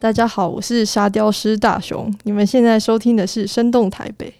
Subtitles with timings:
[0.00, 2.08] 大家好，我是沙雕师大雄。
[2.22, 4.32] 你们现在收听的是《生动台北》。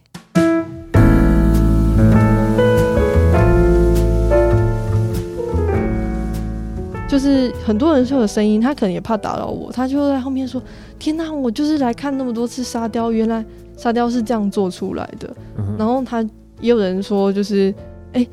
[7.09, 10.63] 就是很多人说有声音，他可能也怕打扰我，他就在后面说
[10.97, 13.45] ：“天哪，我就是来看那么多次沙雕，原来
[13.77, 15.29] 沙雕是这样做出来的。
[15.57, 16.23] 嗯”然后他
[16.61, 17.75] 也有人说，就是
[18.13, 18.29] 哎、欸，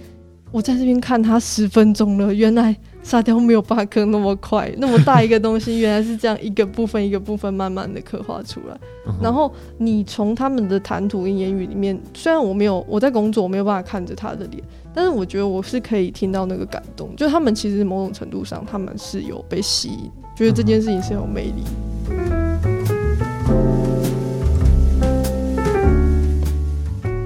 [0.52, 2.78] 我在这边看他十分钟了，原来。
[3.06, 8.76] 沙雕没有巴克那么快， 那么大一个东西，原来是这样一个部分一个部分慢慢的刻画出来。
[9.22, 14.60] 然后你从他们的谈吐跟言语里面，虽然我没有我在工作，我没有办法看着他的脸，
[14.92, 17.16] 但是我觉得我是可以听到那个感动。
[17.16, 21.64] 就他们其实某种程度上，他们是有被吸引，觉得这件事情是有魅力。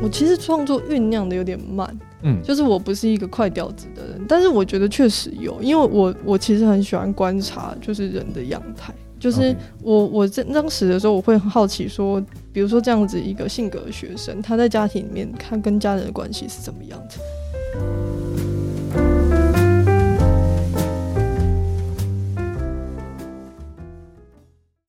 [0.03, 1.97] 我其实创作酝酿的有点慢。
[2.23, 17.19] 嗯，就是我不是一个快调子的人，但是我觉得确实有，因为我我其实很喜欢观察，就是人的样态，就是我我在当时的时候，我会很好奇说，比如说这样子一个性格的学生，他在家庭里面，他跟家人的关系是怎么样子。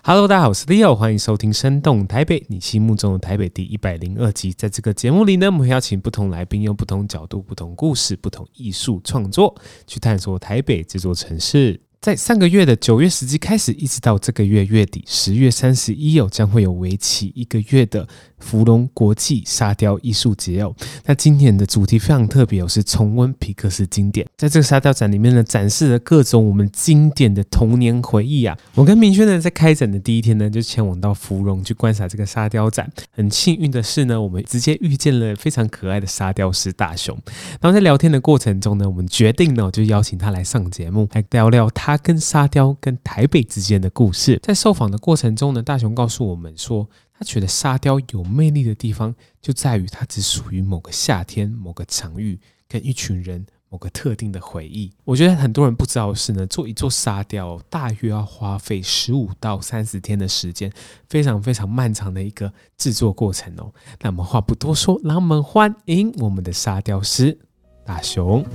[0.03, 4.51] Hello，大家好，我是 Leo，欢迎收听《生动台北》，你心目中的台北第一百零二集。
[4.51, 9.55] 在这个节目里呢，我们会邀请不同来宾，用不同角度、不同故事、不同艺术创作，
[9.87, 11.79] 去探索台北这座城市。
[12.01, 20.75] 在上个月的九月十日开始，一直到这个月月底十月三十一哦，将会有为期一个月的芙蓉国际沙雕艺术节哦。
[21.05, 24.27] 那今年的主题非常特别，是重温皮克斯经典。
[24.39, 28.57] 在这个沙雕展里面呢，展示了各种我们经典的童年回忆啊。
[28.77, 32.91] 我跟明轩呢，在开展的第一天呢，就前往到芙蓉去观察这个沙雕展。
[33.13, 37.15] 很幸运的是呢，我们直接遇见了非常可爱的沙雕师大雄。
[37.61, 41.90] 然后在聊天的过程中呢，我们决定呢，就邀请他来上节目，来聊聊他。
[41.91, 46.89] 他跟沙雕跟台北之间的故事，在受访的过程中呢，大雄告诉我们说，
[47.19, 54.93] 他觉得沙雕有魅力的地方就在于它只属于某个夏天、某个场域跟一群人、某个特定的回忆。
[55.05, 60.73] 我觉得很多人不知道的是呢，做一座沙雕大约要花费十五到三十天的时间，
[61.09, 63.73] 非常非常漫长的一个制作过程哦。
[64.01, 67.37] 那我们话不多说，让我们欢迎我们的沙雕师
[67.85, 68.47] 大雄。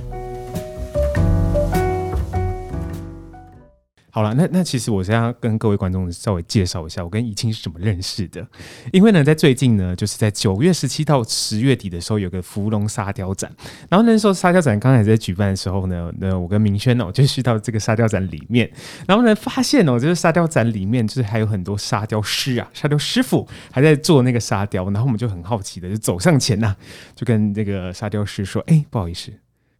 [4.16, 8.46] 好了，那那其实我现在要跟各位观众稍微介绍一下，我跟怡清是怎么认识的。
[8.90, 13.54] 因为呢，在最近呢，就是在九月十七到十月底的时候，有个芙蓉沙雕展。
[13.90, 18.72] 然后那时候沙雕展刚才在举办的时候呢，那我跟明轩呢，我，就去到这个沙雕展里面，
[19.06, 24.86] 然后呢，发现哦，就是沙雕展里面就是还有很多沙雕师啊，沙雕师傅还在做那个沙雕。
[24.86, 26.74] 然后我们就很好奇的就走上前呐、
[27.14, 29.30] 就跟那个沙雕师说：“哎，不好意思，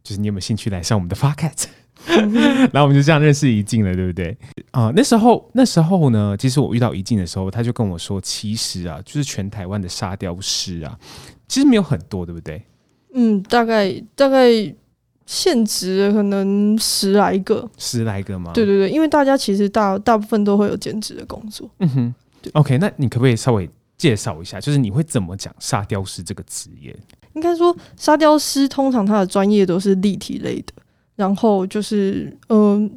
[0.03, 1.67] 就是你有没有兴趣来上我们的 f o c a t
[2.71, 4.35] 然后我们就这样认识一静了，对不对？
[4.71, 10.97] 啊、呃，那时候那时候呢，其实我遇到一静的时候，他就跟我说，其实啊，就是全台湾的沙雕师啊，
[11.47, 12.61] 其实没有很多，对不对？
[13.13, 14.47] 嗯，大概大概
[15.25, 18.51] 现职可能十来个，十来个吗？
[18.53, 21.69] 对对对，因为大家其实大大部分都会有兼职的工作。
[21.79, 22.51] 嗯哼，对。
[22.53, 26.95] OK，那你可不可以稍微介绍一下，就是你会怎么讲沙雕师这个职业？
[27.33, 30.73] 应该说，沙雕师通常他的专业都是立体类的。
[31.17, 32.91] 然后就是，嗯、呃，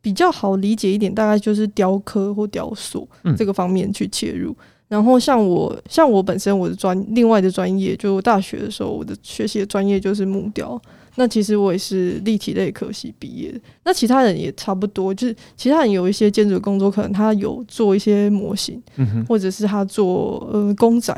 [0.00, 4.52] 比较好理解一点，大概就是雕刻或雕塑这个方面去切入。
[4.52, 4.56] 嗯、
[4.88, 10.80] 然后像我，像我本身我的专另外的专业，就我大学的时候我的学习的专业就是木雕。
[11.16, 13.60] 那其实我也是立体类科系毕业的。
[13.84, 21.12] 那其他人也差不多，就是其他人有一些建筑工作，可能他有做一些模型，嗯、或者是他做呃公仔。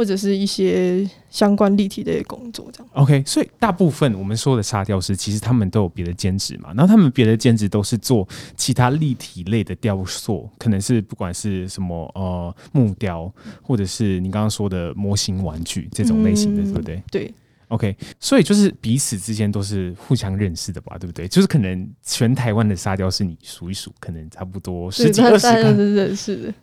[0.00, 2.88] 或者是一些相关立体的工作，这样。
[2.94, 6.72] OK，所以大部分我们说的沙雕师，其实他们都有别的兼职嘛。
[6.74, 17.02] 然后他们别的兼职都是做其他立体类的雕塑，可能是不管是什么呃木雕，或者是你刚刚说的模型玩具这种类型的，对不对？
[17.10, 17.34] 对。
[17.70, 21.28] OK，所以就是彼此之间都是互相认识的吧，对不对？
[21.28, 26.54] 就是可能全台湾的沙雕是你数一数，可能差不多十几二十个认识的。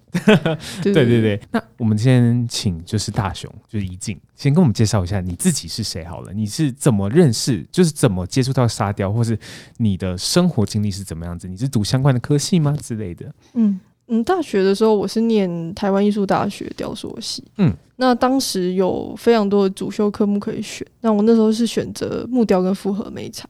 [0.83, 6.33] 对对对，那我们先请就是大雄，就是怡静，先跟我们介绍一下你自己是谁好了。
[6.33, 9.39] 你是怎么认识，就是怎么接触到沙雕，或是
[9.77, 11.47] 你的生活经历是怎么样子？
[11.47, 13.33] 你是读相关的科系吗之类的？
[13.53, 13.79] 嗯。
[14.07, 17.43] 嗯，大学的时候我是念台湾艺术大学雕塑系。
[17.57, 20.85] 嗯，那当时有非常多的主修科目可以选。
[21.01, 23.47] 那我那时候是选择木雕跟复合媒材。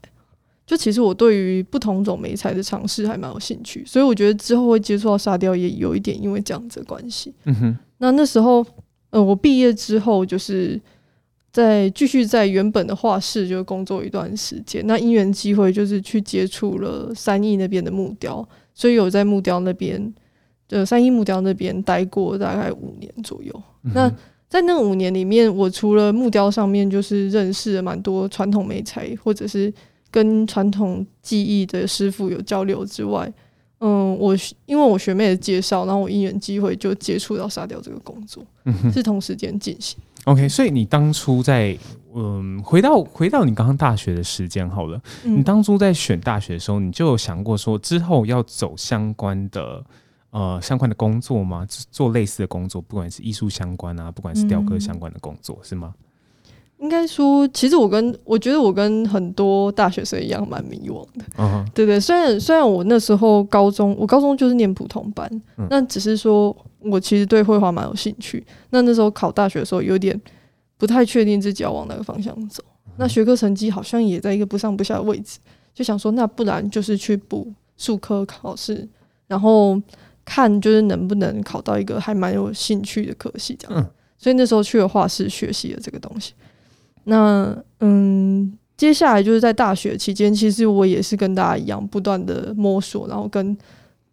[0.66, 7.34] 就其实我对于不同种媒材的尝试还蛮有兴趣，所以我觉得之后会接触到沙雕也有一点因为这样子的关系。
[7.46, 7.78] 嗯哼。
[8.00, 8.66] 那那时候，
[9.12, 10.78] 呃，我毕业之后就是
[11.54, 14.86] 在继续在原本的画室就工作一段时间。
[14.86, 20.14] 那因缘机会就是去接触了三义那边的木雕，所以有在木雕那边。
[20.70, 23.64] 呃三一木雕那边待过大概五年左右。
[23.84, 24.12] 嗯、那
[24.50, 29.74] 在那五年里面，我除了木雕上面就是认识了蛮多传统美材，或者是
[30.10, 33.32] 跟传统技艺的师傅有交流之外，
[33.80, 34.36] 嗯，我
[34.66, 40.00] 因为我学妹的介绍，然后我因缘机会就接触到沙雕这个工作，嗯、是同时间进行。
[40.24, 41.78] OK，所以你当初在
[42.14, 49.84] 嗯，回到回到你刚刚大学的时间好了，嗯，你当初在选大学的时候，你就有想过说之后要走相关的
[50.32, 51.66] 呃相关的工作吗？
[51.92, 55.94] 做类似的工作，不管是艺术相关啊，不管是雕刻相关的工作，嗯、是吗？
[56.80, 62.00] 应该说，其实我跟我觉得我跟很多大学生一样蛮迷惘的，对对。
[62.00, 65.28] 虽然虽然我那时候高中，我高中就是念普通班，
[65.72, 68.46] 那、嗯、只是说我其实对绘画蛮有兴趣。
[68.70, 70.22] 那那时候考大学的时候，有点
[70.78, 72.64] 不太确定自己要往哪个方向走。
[72.86, 75.40] 嗯、那学科成绩好像也在一个不上不下的位置，
[75.74, 78.88] 就想说，那不然就是去补数科考试，
[79.26, 79.82] 然后
[80.30, 83.82] 看就是能不能考到一个还蛮有兴趣的科系这样。
[83.82, 86.34] 嗯、所以那时候去了画室学习了这个东西。
[87.06, 93.58] 那嗯，接下来就是在大学期间，其实我也是跟大家一样，不断的摸索，然后跟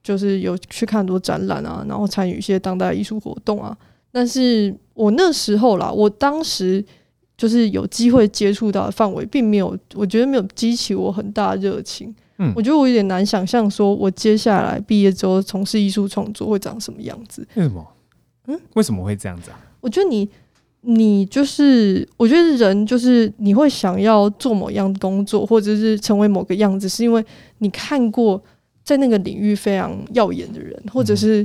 [0.04, 3.76] 就是有去看很多展览啊，然后参与一些当代艺术活动啊。
[4.12, 6.84] 但是我那时候啦，我当时
[7.36, 12.14] 就是有机会接触到的范围，并没有，我觉得没有激起我很大的热情。
[12.38, 17.46] 嗯，我觉得我有点难想象，说我接下来毕业之后从事艺术创作会长什么样子。
[17.54, 17.86] 为什么？
[18.46, 19.58] 嗯，为什么会这样子啊？
[19.80, 20.28] 我觉得你。
[20.86, 27.24] 你就是，我觉得人就是你会想要做某样工作，或者是成为某个样子，是因为
[27.60, 28.38] 你看过
[28.82, 31.42] 在那个领域非常耀眼的人，或者是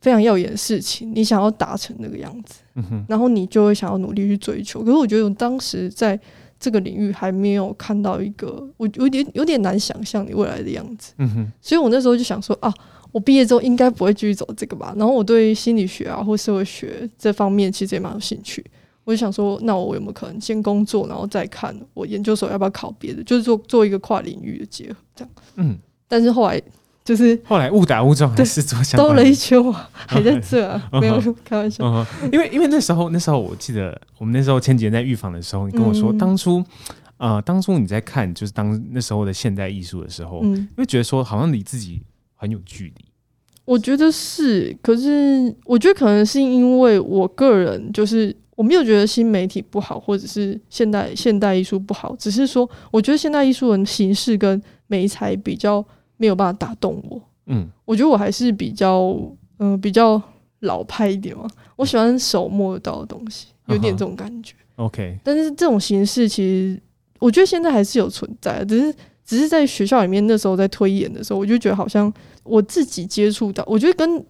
[0.00, 2.60] 非常耀眼的事情，你想要达成那个样子，
[3.08, 4.78] 然后你就会想要努力去追求。
[4.84, 6.16] 可是我觉得我当时在
[6.60, 12.72] 这个领域还没有看到一个，我有点有点难想象你未来的样子，嗯哼所以我那时候就想说啊。
[13.10, 18.62] 我毕业之后应该不会继续走这个吧，然后我对心理学啊或社会学这方面其实也蛮有兴趣，
[19.04, 25.30] 我就想说，那我有没有可能先工作，然后再看我研究所要不要考别的，就是做做一个跨领域的结合这样。
[25.54, 26.60] 嗯，但是后来
[27.08, 32.06] 就是后来误打误撞还是做兜了一圈我，还在这啊， 没有开玩笑。
[32.30, 36.62] 因为因为那时候那时候我记得我们那时候千姐在预防的时候，你跟我说当初
[37.16, 42.02] 啊当初你在看就是当那时候的现代艺术的时候，因为觉得说好像离自己。
[42.40, 43.04] 很有距离，
[43.64, 55.84] 我觉得是，可是我觉得可能是因为我个人就是我没有觉得新媒体不好，或者是现代现代艺术不好，只是说我觉得现代艺术的形式跟美材比较
[56.18, 57.18] 没有办法打动我。
[57.46, 59.04] 嗯，我觉得我还是比较
[59.58, 60.20] 嗯、呃、比较
[60.60, 64.54] 老派一点嘛，我喜欢手摸得到的东西，有点这种感觉。
[64.76, 66.78] OK，但是这种形式其实
[67.18, 68.94] 我觉得现在还是有存在的，只是。
[69.28, 72.10] 只是在学校里面那时候在推演的时候，我就觉得好像
[72.44, 74.24] 我自己接触到，我觉得跟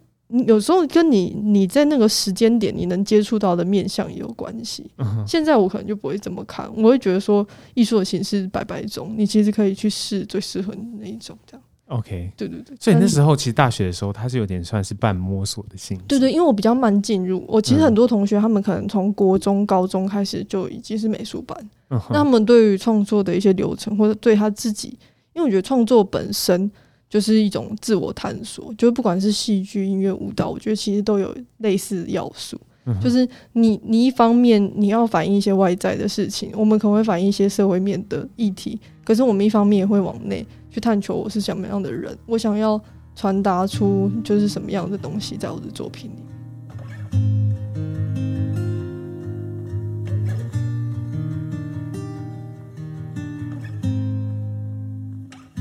[0.45, 4.91] 有时候跟你你在那个时间点你能接触到的面相也有关系。
[5.25, 11.63] 现在我可能就不会这么看，我会觉得说艺术的形式百百种，你其实可以去试最适合你的那一种这样。
[11.89, 16.03] OK，对对对，所以那时候其实大学的时候，它是有点算是半摸索的性质。
[16.07, 21.57] 对对，因为我比较慢进入，我其实很多同学他们可能从国中、高中开始就已经是美术班，
[21.89, 24.89] 嗯、那他们对于创作的一些流程，或者对他自己，
[25.33, 26.71] 因为我觉得创作本身
[27.09, 32.55] 就是一种自我探索，就是不管是戏剧、音乐、舞蹈，我觉得其实都有类似要素。
[33.01, 42.79] 就是你，你一方面你要反映一些外在的事情，我们可能会反映一些社会面的议题，可是我们一方面也会往内去探求我是什么样的人，我想要
[43.15, 46.15] 传达出就是什么样的东西在我的作品里。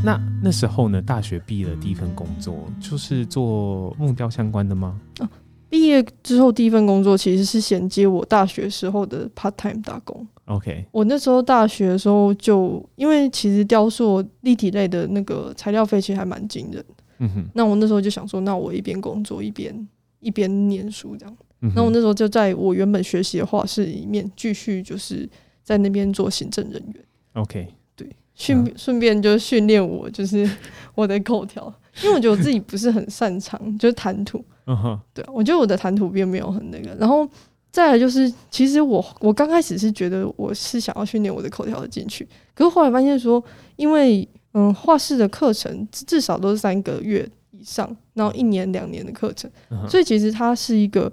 [0.01, 4.99] 那那时候呢，大学毕业的第一份工作就是做木雕相关的吗？
[5.19, 5.29] 啊
[5.69, 10.27] 毕业之后第一份工作其实是衔接我大学时候的 part time 打工。
[10.47, 17.05] OK，我那时候大学的时候就因为其实雕塑立体类的那个材料费其实还蛮惊人的。
[17.19, 19.89] 嗯哼，那我那时候就想说，那我一边工作一边
[20.21, 21.37] 一边念书这样。
[21.61, 25.29] 嗯，那我那时候就在我原本学习的画室里面继续就是
[25.63, 27.05] 在那边做行政人员。
[27.35, 30.49] OK，对，训顺便就训练我就是
[30.95, 31.71] 我的口条，
[32.03, 34.43] 因为我觉得我自己不是很擅长就是谈吐。
[34.69, 37.27] 嗯哼，对，我觉得我的谈吐并没有很那个，然后
[37.71, 43.43] 再来就是，其实我我刚开始是觉得我是想要训练我的口条的进去，可是后来发现说，
[43.77, 49.51] 因为嗯画室的课程至少都是三个月以上，然后一年两年的课程，
[49.89, 51.11] 所以其实它是一个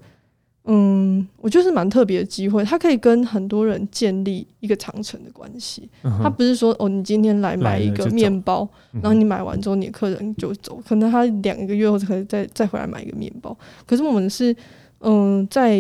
[0.67, 5.88] 嗯，我觉得是蛮特别的机会，他可以跟很多人建立一个长程的关系。
[6.01, 13.55] 他不是说哦，你今天来买一个面包，然后你买完之后你的客人就走，可能他两个月后可以再再回来买一个面包。
[13.86, 14.55] 可是我们是
[15.01, 15.79] 嗯，在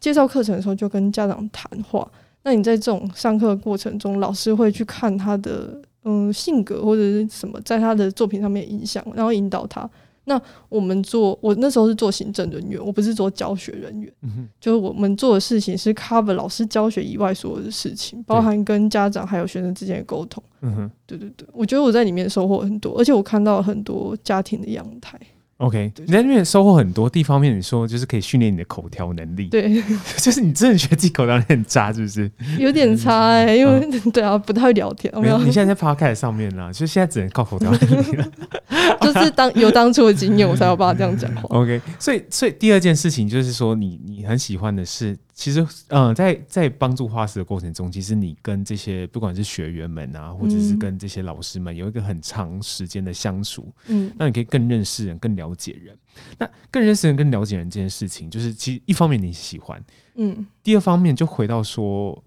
[0.00, 2.10] 介绍课程的时候就跟家长谈话。
[2.42, 9.88] 那你在这种上课过程中，老师会去看他的嗯性格或者是什么，在他的作品上面影响，然后引导他。
[10.24, 14.12] 那我们做，我那时候是做行政人员，我不是做教学人员。
[14.22, 20.42] 嗯哼，就是我们做的事情是 cover 老师教学以外所有的事情，包含跟家长还有学生之间的沟通。
[20.60, 25.18] 嗯哼，对对对，我觉得我在里面收获很多，而且我看到很多家庭的样态。
[25.62, 29.46] OK，你在那边收获很多地方面，你说就是可以训练你的口条能力。
[29.46, 29.80] 对，
[30.18, 32.28] 就是你真的觉得自己口条很渣，是不是？
[32.58, 35.12] 有点差哎、欸，因为、嗯、对啊，不太会聊天。
[35.20, 38.26] 没有，你现在在 Podcast 上面啦，就现在只能靠口条能力了。
[39.00, 41.42] 就是当有当初的经验，我才有办法这样讲话。
[41.56, 45.16] OK，所以所以第二件事情就是说你，你你很喜欢的是。
[45.34, 55.96] 其实，嗯、呃，在在帮助画师的过程中，其实你跟这些不管是学员们啊，或者是跟这些老师们有一个很长时间的相处，嗯，那你可以更认识人，更了解人。
[56.38, 59.82] 那更认识人、更了解人这件事情，就是其实一方面你喜欢，
[60.16, 62.22] 嗯，第二方面就回到说，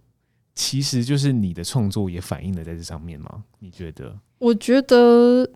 [0.55, 3.43] 其实就是你的创作也反映了在这上面吗？
[3.59, 4.17] 你觉得？
[4.39, 5.47] 我觉得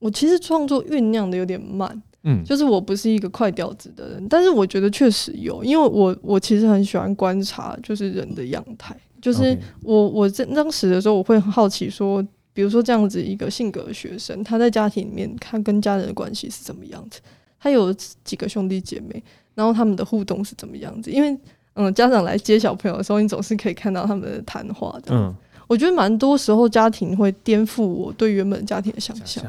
[0.00, 2.02] 我其实创作酝酿的有点慢。
[2.28, 8.96] 嗯，就是我不是一个快调子的人，但是我觉得确实有，因为我我其实很喜欢观察，就是人的样态。
[9.22, 12.20] 就是我我在当时的时候，我会很好奇说，
[12.52, 17.20] 比如说这样子一个性格的学生，他在家庭里面，他跟家人的关系是怎么样子？
[17.58, 17.92] 他有
[18.24, 19.22] 几个兄弟姐妹，
[19.54, 21.10] 然后他们的互动是怎么样子？
[21.10, 21.36] 因为
[21.74, 25.14] 嗯，家长来接小朋友的时候，你总是可以看到他们的谈话的。
[25.14, 25.34] 嗯，
[25.66, 29.44] 我觉得蛮多时候家庭会颠覆我对原本家庭的想象。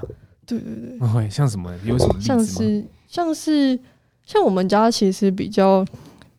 [0.47, 1.71] 对对对，会像什么？
[1.83, 2.19] 有什么？
[2.19, 3.77] 像是像是
[4.25, 5.85] 像我们家其实比较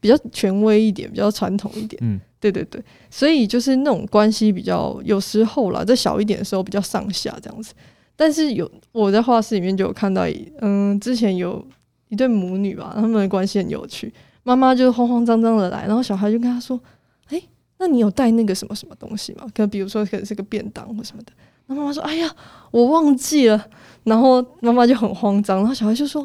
[0.01, 1.97] 比较权威一点，比较传统一点。
[2.03, 7.75] 嗯，对对对，所以就是那种关系比较有时候啦，在小一点的时候比较上下这样子。
[8.17, 10.25] 但是有我在画室里面就有看到，
[10.61, 11.65] 嗯，之前有
[12.09, 14.13] 一对母女吧，他们的关系很有趣。
[14.43, 16.81] 妈妈就慌慌张张的来，然后小孩就跟他说
[17.29, 17.41] ：“哎，
[17.79, 19.43] 那你有带那个什么什么东西吗？
[19.55, 21.33] 可能比如说可能是个便当或什么的。”
[21.67, 22.35] 那妈妈说：“哎呀，
[22.71, 23.67] 我忘记了。”
[24.09, 26.23] 然后妈妈就很慌张，然后小孩就说：“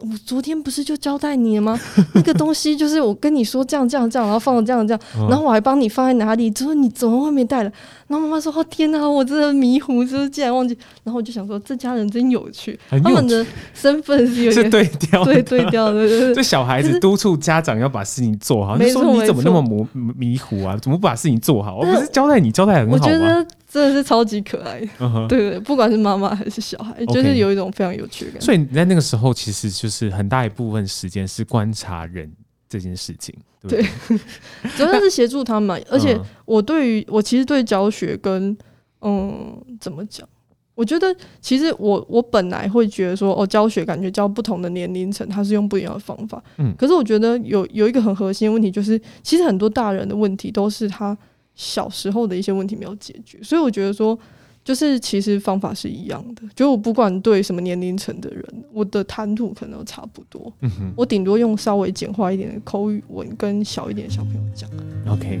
[0.00, 1.78] 我昨天不是就交代你了吗？
[2.14, 6.50] 那个东西就是我跟你说这样这样这样，然后放了这样这样，然后我还帮你放在哪里？
[6.50, 7.72] 就说你怎么会没带了？”
[8.08, 13.44] 然后妈妈说：“哦天哪，我真的迷糊，就是竟然忘记。”然后我就想说，这家人真有趣，有趣他们的
[13.74, 16.34] 身份是有点是对调，对对调的。
[16.34, 20.76] 就小孩子督促家长要把事情做好，你说你怎么那么模迷糊啊？
[20.80, 21.76] 怎么不把事情做好？
[21.76, 23.46] 我不是交代你交代很好吗？
[23.68, 28.46] 真的是超级可爱，uh 对对，不管是妈妈还是小孩就是有一种非常有趣的感觉。
[28.46, 32.30] 所以你在那个时候，其实就是很大一部分时间是观察人
[32.68, 33.34] 这件事情，
[33.68, 34.18] 对，对，
[34.76, 35.80] 主要是协助他们。
[35.90, 38.56] 而且我对于我其实对教学跟
[39.00, 40.28] 嗯怎么讲，
[40.74, 46.42] 我觉得其实我我本来会觉得说哦，教学感觉教不同的年龄层，他是用不一样的方法。
[46.58, 51.16] 嗯，可是我觉得有有一个很核心的问题，就是其实很多大人的问题都是他。
[51.58, 54.18] 小时候的一些问题没有解决，所以我觉得说，
[54.66, 56.42] 就是其实方法是一样的。
[56.52, 60.52] 就我不管对什么年龄层的人，我的谈吐可能都差不多。
[60.60, 64.68] 嗯哼，我顶多用稍微简化一点的口语文跟小一点的小朋友讲。
[65.08, 65.40] OK。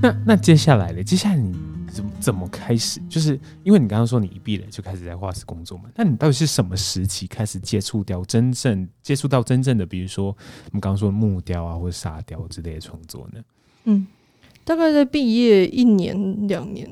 [0.00, 1.02] 那那接下来呢？
[1.02, 1.67] 接下来你。
[1.98, 3.00] 怎么怎么开始？
[3.08, 3.32] 就是
[3.64, 5.90] 因为你刚刚说你一毕业就开始在画室工作嘛？
[5.96, 13.40] 那你到底是什么时期开始接触雕真正接触到真正的，比如说我们刚刚说的木雕啊，或者沙雕之类的创作呢？
[13.86, 14.06] 嗯，
[14.64, 16.88] 大概在毕业一年两年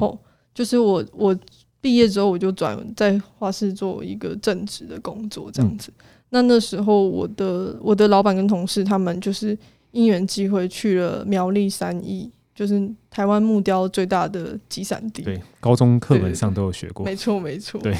[0.00, 1.38] 后，嗯、就是我我
[1.82, 5.92] 毕业之后我就转在画室做一个正职的工作，这样子。
[5.98, 9.58] 嗯、那那时候我的我的老板跟同事他们就是
[9.90, 12.32] 因缘机会去了苗栗三义。
[12.56, 17.78] 就是台湾木雕最大的集散地，对，高中课本上都有学过，没错没错。
[17.82, 17.94] 对，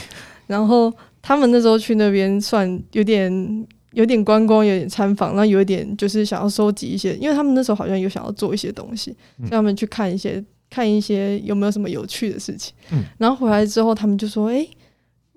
[0.47, 12.73] 然后他们那时候去那边，算有点有点观光，有点参访，那有一点就是想要收集一些，因为他们那时候好像有想要做一些东西，让他们去看一些看一些有没有什么有趣的事情。
[12.93, 14.67] 嗯，然后回来之后，他们就说：“哎，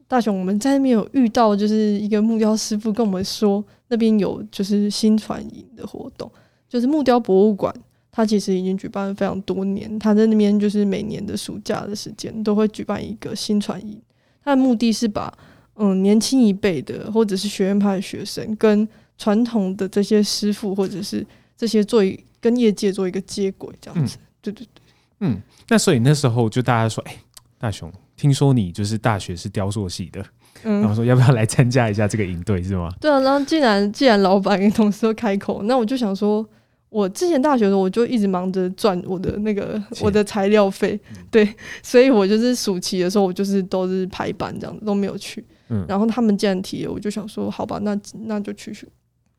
[0.07, 6.31] 大雄，我们在那边有遇到，就是一个木雕师傅跟我们说，那边有就是新传营的活动，
[6.69, 7.75] 就是木雕博物馆。”
[8.12, 14.01] 他其实已经举办了非常多年，他在那边就是每年的暑假的时间都会举办一个新传营，
[14.44, 15.32] 他的目的是把
[15.75, 18.88] 嗯年轻一辈的或者是学院派的学生跟
[19.18, 21.25] 传统的这些师傅或者是
[21.58, 24.18] 这些做一跟业界做一个接轨，这样子。
[24.18, 24.82] 嗯、对对对，
[25.20, 27.20] 嗯，那所以那时候就大家说，哎、欸，
[27.58, 30.25] 大雄听说你就是大学是雕塑系的，
[30.63, 32.89] 嗯，然后说要不要来参加一下这个营队是吗？
[33.00, 36.48] 对啊，然后既然既然老板跟同事都开口，那我就想说，
[36.89, 41.48] 我之前大学的时候我就一直忙着赚我的那个我的材料费，对，
[41.84, 48.88] 所以我就是暑期的时候我就是都是排班这样子都没有去，嗯，然后他们既然提了，我就想说好吧，那那就去去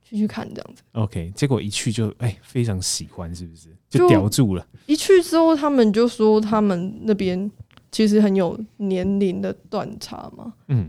[0.02, 0.83] 去去看这样子。
[0.92, 3.69] OK，结果一去就哎、欸、非常喜欢，是不是？
[3.88, 4.64] 就叼住了。
[4.87, 7.50] 一去之后，他们就说他们那边
[7.90, 10.52] 其实很有年龄的断差嘛。
[10.69, 10.88] 嗯，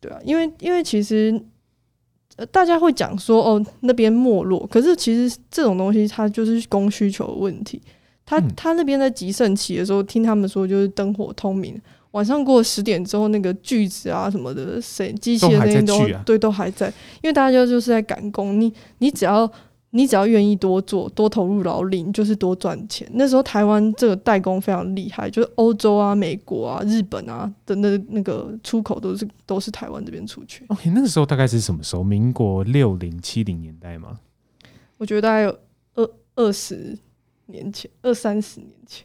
[0.00, 1.42] 对啊，因为因为其实
[2.40, 7.80] 呃大家会讲说哦那边没落，可是其实这种东西它就是供需求的问题。
[8.24, 11.78] 他他那边在极盛期的时候，听他们说就是灯火通明。
[12.12, 16.86] 晚上过十点之后，那个锯子啊什么的，谁机器的那些都对都还在，
[17.22, 18.60] 因为大家就是在赶工。
[18.60, 19.50] 你你只要
[19.92, 23.08] 你只要愿意多做，多投入劳力，就是多赚钱。
[23.12, 30.64] 那时候台湾这个代工非常厉害，就是欧洲啊、美国啊、日本啊的那那个出口都是都是台湾这边出去。
[30.68, 32.04] OK，那个时候大概是什么时候？
[32.04, 34.20] 民国六零七零年代吗？
[34.96, 35.58] 我觉得大概有
[35.94, 36.96] 二二十
[37.46, 39.04] 年前，二三十年前。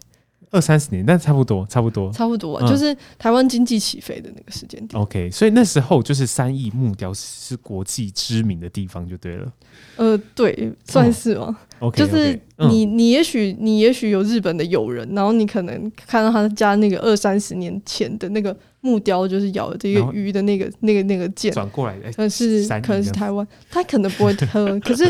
[0.56, 5.02] 二三十年，但差不多，差不多，差不多，就是台湾经济起飞的那个时间点。
[5.02, 9.52] OK，所以那时候就是三义木雕是国际知名的地方，就对了。
[9.98, 11.58] 呃，对，算是吗？
[11.94, 12.32] 就是
[12.70, 25.04] 你嗯、你也许，你也许有日本的友人，然后你可能看到他家那个二三十年前的那个木雕，就是咬这个鱼的那个、那个、那个剑转过来，可能是可能是台湾，他可能不会喝， 可是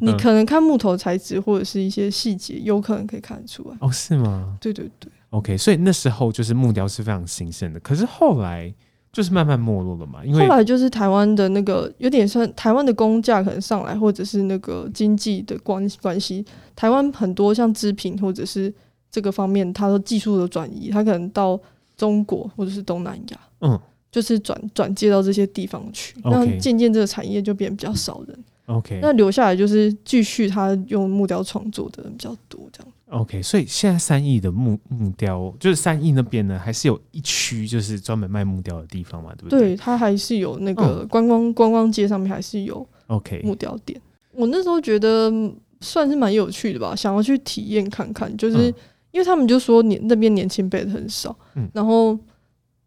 [0.00, 3.76] 你可能看木头材质或者是一些细节，有可能可以看得出来。
[3.80, 4.56] 哦，是吗？
[4.60, 5.12] 对对对。
[5.30, 8.74] OK，所以那时候就是木雕是非常新鲜的，可是后来。
[9.10, 16.44] 就是慢慢没落了嘛，因为后来就是台湾的那个有点算台湾的工价可能上来，或者是那个经济的关关系，
[16.76, 18.72] 台湾很多像织品或者是
[19.10, 21.58] 这个方面，它的技术的转移，它可能到
[21.98, 23.78] 中国或者是东南亚，嗯，
[24.10, 32.92] 就是转转接到这些地方去，那渐渐这个产业就变比较少人，OK，那留下来就是继续他用木雕创作的人比较多，这样。
[33.10, 39.60] OK，所以现在三义的木木雕，就是三义那边呢，还是有一区就是专门卖木雕的地方嘛，对不对？
[39.60, 43.98] 对，它还是有那个观光、哦、观光街上面还是有 OK 木雕店。
[44.32, 45.32] 我那时候觉得
[45.80, 48.72] 算是蛮有趣的吧，想要去体验看看，就是
[49.10, 52.18] 因为他们就说年那边年轻辈的很少，嗯，然后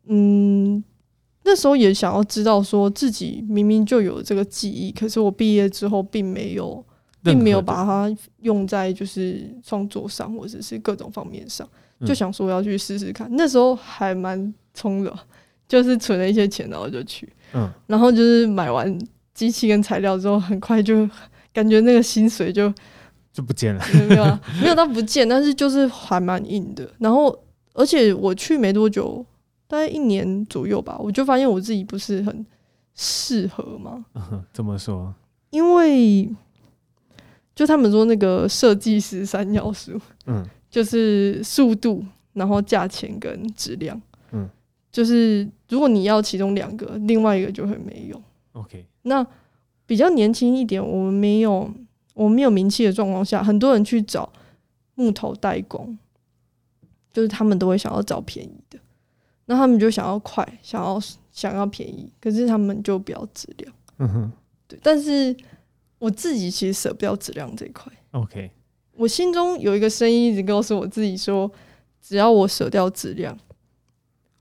[0.07, 0.83] 嗯，
[1.43, 6.83] 那时候也想要知道说自己明明就有这个记忆，可是我毕业之后并没有。
[7.23, 11.69] 并没有把它用在就是创作上，或者是各种方面上，
[12.03, 13.29] 就想说要去试试看。
[13.33, 15.15] 那时候还蛮冲的，
[15.69, 17.31] 就是存了一些钱，然后就去。
[17.53, 18.99] 嗯，然后就是买完
[19.35, 21.07] 机器跟材料之后，很快就
[21.53, 22.73] 感觉那个薪水就
[23.31, 23.83] 就不见了。
[24.09, 26.89] 没有啊，没有到不见，但是就是还蛮硬的。
[26.99, 27.37] 然后，
[27.73, 29.25] 而且我去没多久，
[29.67, 32.45] 大概一年左右吧，我就发现我自己不是很
[32.95, 34.05] 适合嘛。
[34.15, 35.13] 嗯， 怎么说？
[35.49, 36.29] 因为。
[37.53, 39.91] 就他们说那个设计师三要素，
[40.25, 44.49] 嗯，就是速度，然后价钱跟质量，嗯，
[44.89, 48.19] 就是如果你要其中两个，另外一个就会没用。
[48.53, 49.23] OK，那
[49.85, 51.69] 比较年轻一点，我们没有
[52.13, 54.31] 我们没有名气的状况下，很多人去找
[54.95, 55.97] 木头代工，
[57.13, 58.79] 就是他们都会想要找便宜的，
[59.45, 64.31] 那他们就想要快，想要想要便宜，可是他们就不要质量，嗯哼，
[64.67, 65.35] 对，但是。
[66.01, 67.93] 我自己其实舍不掉质量这一块。
[68.13, 68.49] OK，
[68.93, 71.51] 我心中有一个声音一直告诉我自己说，
[72.01, 73.37] 只要我舍掉质量，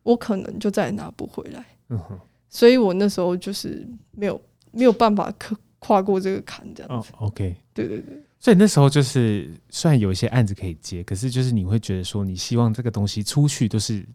[0.02, 1.62] 我可能就再也拿不回来。
[1.90, 7.10] 嗯哼，所以我那时候就是没有没有办法跨跨过这个坎，这样子。
[7.18, 8.22] Oh, OK，对对对。
[8.38, 14.06] 所以那时候就是虽然有一些案子可以接，可是就是你会觉得说，你希望这个东西出去都是。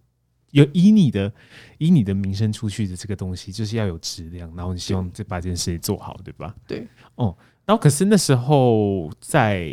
[0.51, 1.33] 有以你的
[1.79, 6.55] 以你的名声出去的这个东西，就是要有质量，然后你希望这把这件事情做好，对吧？
[6.65, 9.69] 对，哦，然后可是那时候在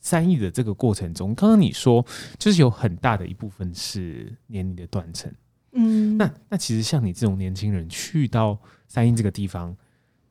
[0.00, 2.02] 三义的这个过程中，刚刚你说
[2.38, 5.30] 就是有很大的一部分是年龄的断层，
[5.72, 8.58] 嗯，那那其实像你这种年轻人去到
[8.88, 9.76] 三义这个地方，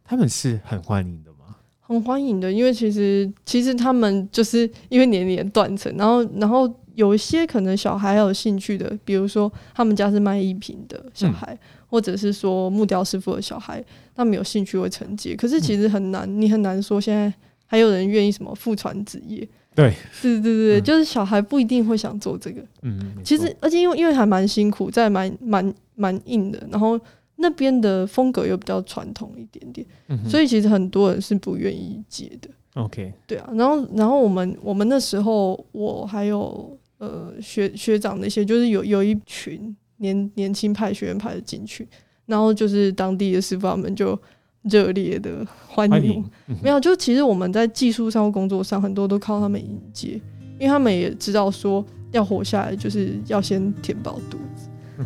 [0.06, 1.56] 他们是很欢迎的吗？
[1.82, 6.72] 很欢迎的，因为其实其实他们就是因为年龄断层，然后然后。
[6.96, 13.84] 有一些可能小孩有兴趣的，比如说他们家是卖艺品的小孩，嗯、或者是说木雕师傅的小孩，
[14.16, 15.36] 他们有兴趣会承接。
[15.36, 17.34] 可是其实很难，嗯、你很难说现在
[17.66, 19.46] 还有人愿意什么父传子业。
[19.76, 22.62] 对，对对对，嗯、就是小孩不一定会想做这个。
[22.84, 26.98] 嗯，其实而且因为因为还蛮辛苦，在蛮蛮蛮硬的，然后
[27.38, 32.50] 那边的风格又比较传统一点点，嗯、所以其实很多人是不愿意接的。
[32.76, 36.78] OK，对啊，然后然后我们我们那时候我还有。
[36.98, 41.86] 呃，学学长那些就是有有一群年年轻派学员派的进去，
[42.26, 44.18] 然后就是当地的师傅他们就
[44.62, 46.24] 热烈的欢迎。
[46.64, 50.12] 没有，就其实我们在技术上或、工作上很多都靠他们迎接，
[50.58, 54.70] 因为他们也知道说要活下来就是要先填饱肚子。
[55.00, 55.06] 嗯、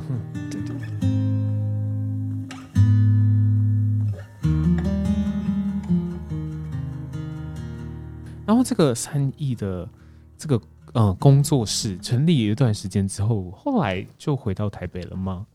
[8.50, 9.88] 然后这个三亿的
[10.36, 10.60] 这个。
[10.92, 15.46] 呃，工作室成立一段时间之后，后来就回到台北了吗？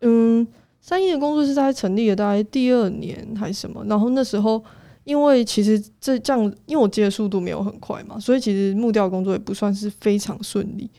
[0.00, 0.46] 嗯，
[0.80, 4.64] 三亿的工作室在成立了大概第二年还是什么，然后那时候
[5.04, 10.90] 因为其实这这样，因为我接的速度没有很快嘛，所以其实木雕工作也不算是非常顺利。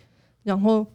[0.43, 0.85] 然后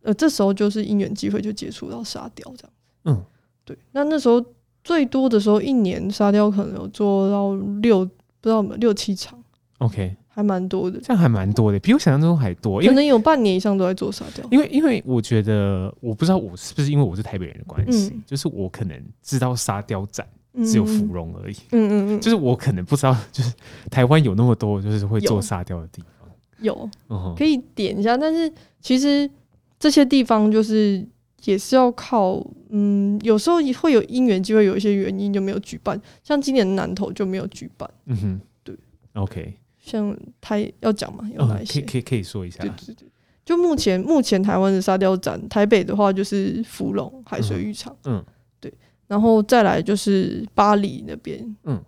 [0.00, 2.72] 呃，这时候就是因缘机会就接触到沙雕这样。
[3.04, 3.24] 嗯，
[3.66, 3.76] 对。
[3.92, 4.42] 那那时候
[4.82, 8.10] 最多的时候，一年沙雕可能有做到六，不
[8.44, 9.37] 知道有没有六七场。
[9.78, 10.16] OK。
[10.28, 12.80] 还蛮多的，这样还蛮多的，比我想象中还多。
[12.80, 14.46] 可能有半年以上都在做沙雕。
[14.52, 20.24] 因为，因为我觉得，我不知道我是不是因为我是台北人的关系，嗯、就是我可能知道沙雕展
[20.64, 21.56] 只有芙蓉而已。
[21.72, 23.52] 嗯嗯嗯，就是我可能不知道，就是
[23.90, 26.30] 台湾有那么多就是会做沙雕的地方。
[26.60, 28.16] 有，有可以点一下。
[28.16, 29.28] 但是其实
[29.76, 31.04] 这些地方就是
[31.42, 36.00] 也是要靠，嗯，有时候会有因缘机会，有一些原因就没有举办。
[36.22, 37.90] 像今年南投就没有举办。
[38.06, 38.76] 嗯哼，对
[39.14, 39.54] ，OK。
[39.88, 41.80] 像台要讲嘛，有哪一些？
[41.80, 42.58] 可以可以可以说一下。
[42.58, 43.08] 对对对，
[43.44, 48.22] 就目前目前台湾的沙雕展，台北的话就是福隆海水浴场，嗯，
[48.60, 48.72] 对，
[49.06, 51.82] 然后再来就是巴黎那边，嗯，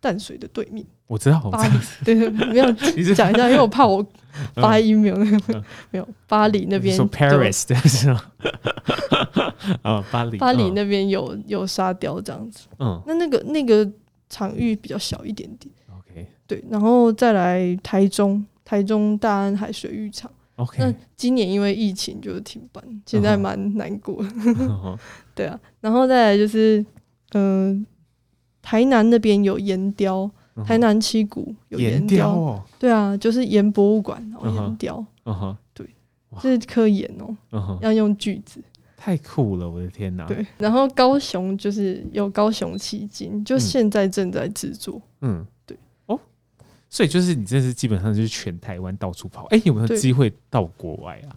[0.00, 2.72] 淡水的对面，我知道，巴黎，对对，没有
[3.14, 4.04] 讲一下，因为我怕我
[4.56, 8.22] 发音没有那个没有巴黎那边，Paris 的是吗？
[9.82, 13.86] 啊， 巴黎，巴黎那边有有沙雕这样子，嗯，那那个那个
[14.30, 15.70] 场域比较小一点点。
[16.52, 20.30] 对，然后再来台中，台中大安海水浴场。
[20.56, 24.22] OK，那今年因为疫情就是停办，现在蛮难过。
[24.22, 24.98] Uh-huh.
[25.34, 26.84] 对啊，然后再来就是，
[27.32, 27.86] 嗯、呃，
[28.60, 30.64] 台南那边有岩雕，uh-huh.
[30.64, 32.30] 台南七股有岩雕。
[32.30, 35.02] 哦、对啊，就是岩博物馆，然后岩雕。
[35.24, 35.88] 嗯哼，对，
[36.38, 37.82] 这是科研哦、喔，uh-huh.
[37.82, 38.62] 要用锯子，
[38.94, 40.26] 太酷了，我的天哪！
[40.26, 45.00] 对，然后高雄就是有高雄旗津，就现在正在制作。
[45.22, 45.38] 嗯。
[45.38, 45.46] 嗯
[46.92, 51.32] 所以就是你这是基本上就是全台湾到处跑，哎、欸，有没有机会到国外啊？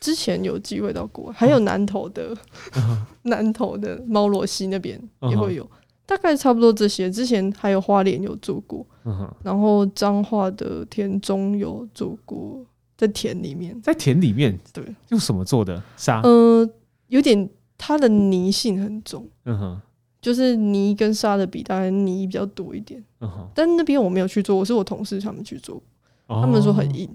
[0.00, 2.34] 之前有机会到国外，还有南投的、
[2.76, 5.70] 哦、 南投的猫罗溪那边也会有、哦，
[6.06, 7.10] 大概差不多这些。
[7.10, 12.64] 之前还有花莲有做过，嗯、然后彰化的田中有做过，
[12.96, 15.82] 在田里面，在田里面，对，用什么做的？
[15.98, 16.22] 沙？
[16.22, 16.66] 呃，
[17.08, 19.80] 有点它的泥性很重，嗯哼。
[20.24, 22.98] 就是泥跟沙的比，当然泥比较多一点。
[23.20, 23.46] Uh.
[23.54, 25.82] 但那边我没有去做，我是我同事他们去做
[26.28, 27.06] ，oh, 他们说很硬，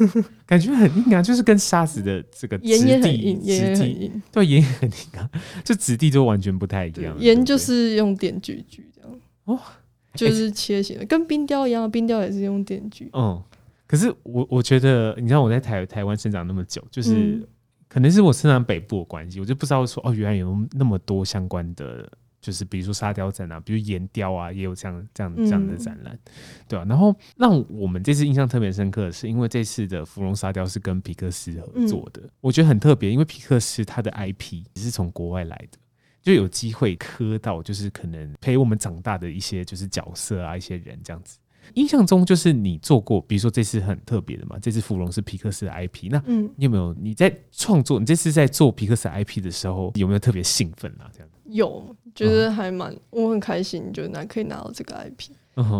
[0.44, 5.30] 感觉很硬啊，就是跟沙子的这个岩也很硬，岩也很硬，对，岩也很硬啊，
[5.64, 7.16] 就质地都完全不太一样。
[7.18, 9.10] 岩就是用电锯锯这样，
[9.44, 9.60] 哦、oh,，
[10.12, 13.08] 就是切形的、欸，跟冰雕一样，冰雕也是用电锯。
[13.14, 13.42] 嗯，
[13.86, 17.46] 可是我我觉得，你知道我在台台湾生长那么久，就是、嗯、
[17.88, 22.06] 可能是我生长北部的关系，我就不知道说哦，原来有那么多相关的。
[22.40, 26.32] 就是比如说沙雕展啊，比如岩雕啊，也有这样这样这样的展览，嗯，
[26.68, 35.78] 对啊，然后让我们这次印象特别深刻的是，因为这次的芙蓉沙雕是跟皮克斯合作的，嗯，我觉得很特别，因为皮克斯他的 IP 也是从国外来的，
[36.22, 41.38] 就有机会磕到，就是可能陪我们长大的一些就是角色啊，一些人这样子。
[41.74, 46.22] 印象中就是你做过，比如说这次很特别的嘛，这次芙蓉是皮克斯的 IP，那
[46.56, 51.10] 你有没有你在创作，你这次在做皮克斯 IP 的时候，有没有特别兴奋啊？
[51.12, 51.96] 这样有。
[52.14, 55.30] 觉得还蛮，我很开心，就拿可以拿到这个 IP，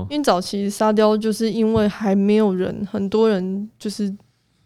[0.09, 4.15] 因为早期沙雕就是因为还没有人，很多人就是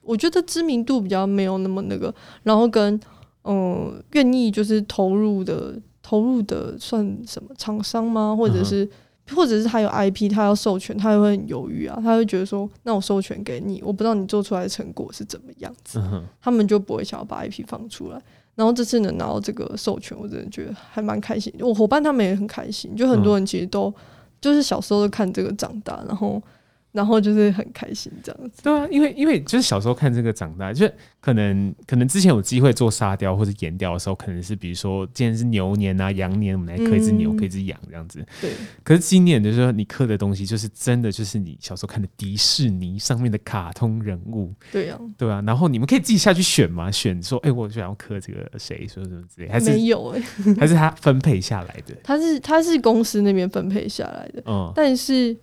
[0.03, 3.01] 我觉得知名度比较没有那么那个，然后跟
[3.45, 8.37] 嗯愿意就是投入的投入的算什么厂商吗？
[8.37, 8.87] 或者是
[9.35, 16.03] 或者是他有 IP，他要授权，他也会很犹豫啊，他会觉得说，那我授权给你，我不知道你做出来的成果是怎么样子，
[16.38, 18.21] 他们就不会想要把 IP 放出来。
[18.55, 21.53] 然后这次能拿到这个授权，我真的觉得还蛮开心。
[21.61, 23.93] 我伙伴他们也很开心，就很多人其实都
[24.41, 26.43] 就是小时候都看这个长大，然后。
[26.92, 38.22] 然后就是很开心这样子，对啊，因为因为就是小时候看这个长大，就是可能可能之前有机会做沙雕或者岩雕的时候，可能是比如说今天是牛年啊、羊年，我们来刻一只牛、刻、嗯、一只羊这样子。
[38.42, 38.50] 对。
[38.85, 44.52] 可是今年就是说你刻的东西，就是真的就是你小时候看的迪士尼上面的卡通人物。
[44.70, 45.00] 对啊。
[45.16, 45.42] 对啊。
[45.46, 51.96] 然后你们可以自己下去选嘛，选说，哎，我想要刻这个谁，说什么之类，还是没有哎、欸，还是他分配下来的。
[52.05, 55.35] 他是他是公司那边分配下来的，嗯，但是。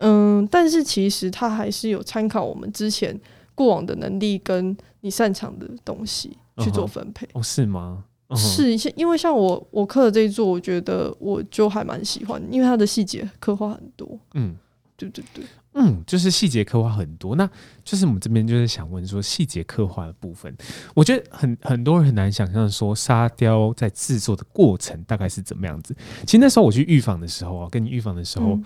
[0.00, 3.18] 嗯，但是其实它还是有参考我们之前
[3.54, 7.28] 过往的能力跟你擅长的东西去做分配。
[7.32, 8.04] 哦，是吗？
[8.36, 14.18] 是，因为像我我刻的这一座，我觉得我就还蛮喜欢，因为它的细节刻画很多。
[14.34, 14.54] 嗯，
[14.96, 17.34] 对对对，嗯，就是细节刻画很多。
[17.34, 17.50] 那
[17.82, 20.56] 就是我们这边就是想问说，细节刻画的部分，
[20.94, 25.92] 我觉得很很多人很难想象说沙雕在制作的过程大概是怎么样子。
[26.24, 28.52] 其实那时候我去预防的时候啊，跟你预防的时候。
[28.52, 28.64] 嗯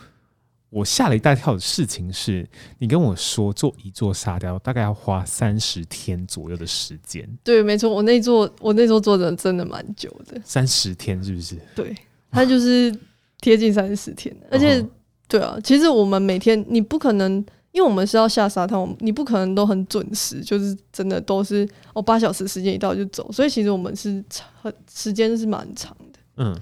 [0.75, 2.45] 我吓了一大跳的事情是，
[2.79, 7.29] 你跟我说做一座沙雕大概要花三十天左右的时间。
[7.45, 11.57] 对，没错，我那座我那座做的真的蛮久的，三十天是不是？
[11.77, 11.95] 对，
[12.33, 12.93] 它就是
[13.41, 14.85] 贴近三十天，而且
[15.29, 17.33] 对啊，其实我们每天你不可能，
[17.71, 24.25] 因为我们是要下沙滩，你不可能都很准时，就是真的都是哦八小时时间一到就走，所以其实我们是
[24.61, 26.19] 很时间是蛮长的。
[26.39, 26.61] 嗯，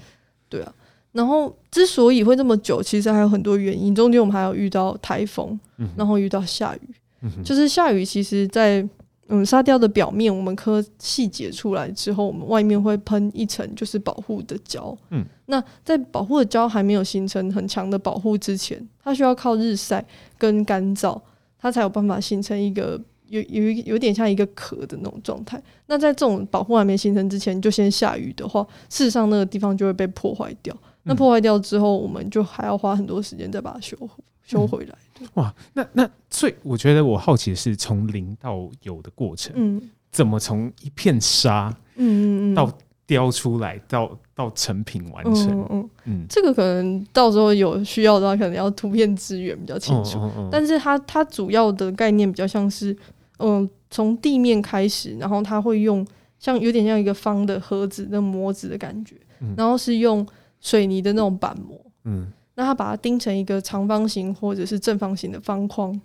[0.51, 0.75] 对啊。
[1.13, 3.95] 然后之所以会这么久，其实还有很多原因。
[3.95, 5.59] 中间我们还要遇到台风，
[5.97, 6.95] 然后遇到下雨。
[7.21, 8.87] 嗯、就是下雨，其实在
[9.29, 14.97] 嗯沙雕的表面，我们刻细节出来之后，我们外面会喷一层就是保护的胶。
[15.11, 20.05] 嗯，那在保护的胶还没有形成很强的保护之前，它需要靠日晒
[20.37, 21.21] 跟干燥，
[21.59, 25.63] 它才有办法形成一个有有一有点像一个壳的那种状态。
[25.87, 30.77] 那在这种保护还没形成之前，就先下雨的话，事实上那个地方就会被破坏掉。
[31.05, 33.97] 那破坏掉之后，我们就还要花很多时间再把它修
[34.45, 34.97] 修回来。
[35.19, 42.71] 对，哇，那那所以我觉得我好奇的是从零到有的过程，嗯，怎么从一片沙，嗯嗯到
[43.07, 50.21] 雕出来，到到成品完成，嗯嗯嗯，这个可能到时候有需要的话，可能要图片资源比较清楚。
[50.51, 52.97] 但是它它主要的概念比较像是，
[53.39, 56.07] 嗯，从地面开始，然后它会用
[56.39, 59.17] 像有点像一个方的盒子的模子的感觉，
[59.57, 60.25] 然后是用。
[60.63, 66.01] 水泥的那种板模，嗯，那他把它钉成一个长方形或者是正方形的方框，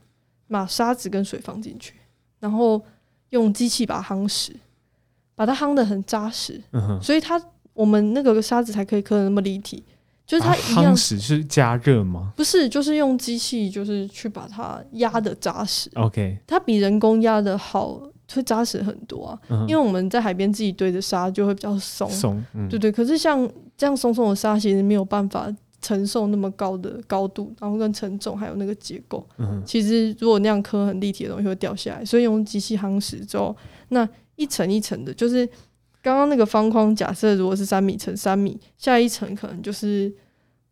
[0.50, 1.94] 把沙子跟水放进去，
[2.40, 2.84] 然后
[3.30, 4.52] 用机器把它夯实，
[5.36, 7.42] 把它夯得很扎实，嗯哼，所以它
[7.74, 9.84] 我们那个沙子才可以刻得那么立体，
[10.26, 12.34] 就是它一样，夯实是加热吗？
[12.36, 15.90] 不是，就是用机器，就是去把它压得扎实。
[15.94, 18.02] OK，它比人工压得好。
[18.34, 22.92] 会扎实很多啊，嗯、因为我们在海边自己堆的沙就会比较松，松，嗯、对对。
[22.92, 29.26] 可是像这样松松的沙，其实没有办法承受那么高的高度，然后跟承重还有那个结构。
[29.38, 33.56] 嗯、其实如果那样磕很立体的东西会掉下来，所以用机器夯实之后，
[33.90, 35.48] 那一层一层的，就是
[36.02, 40.14] 刚刚那个方框，假设如果是三米乘三米，下一层可能就是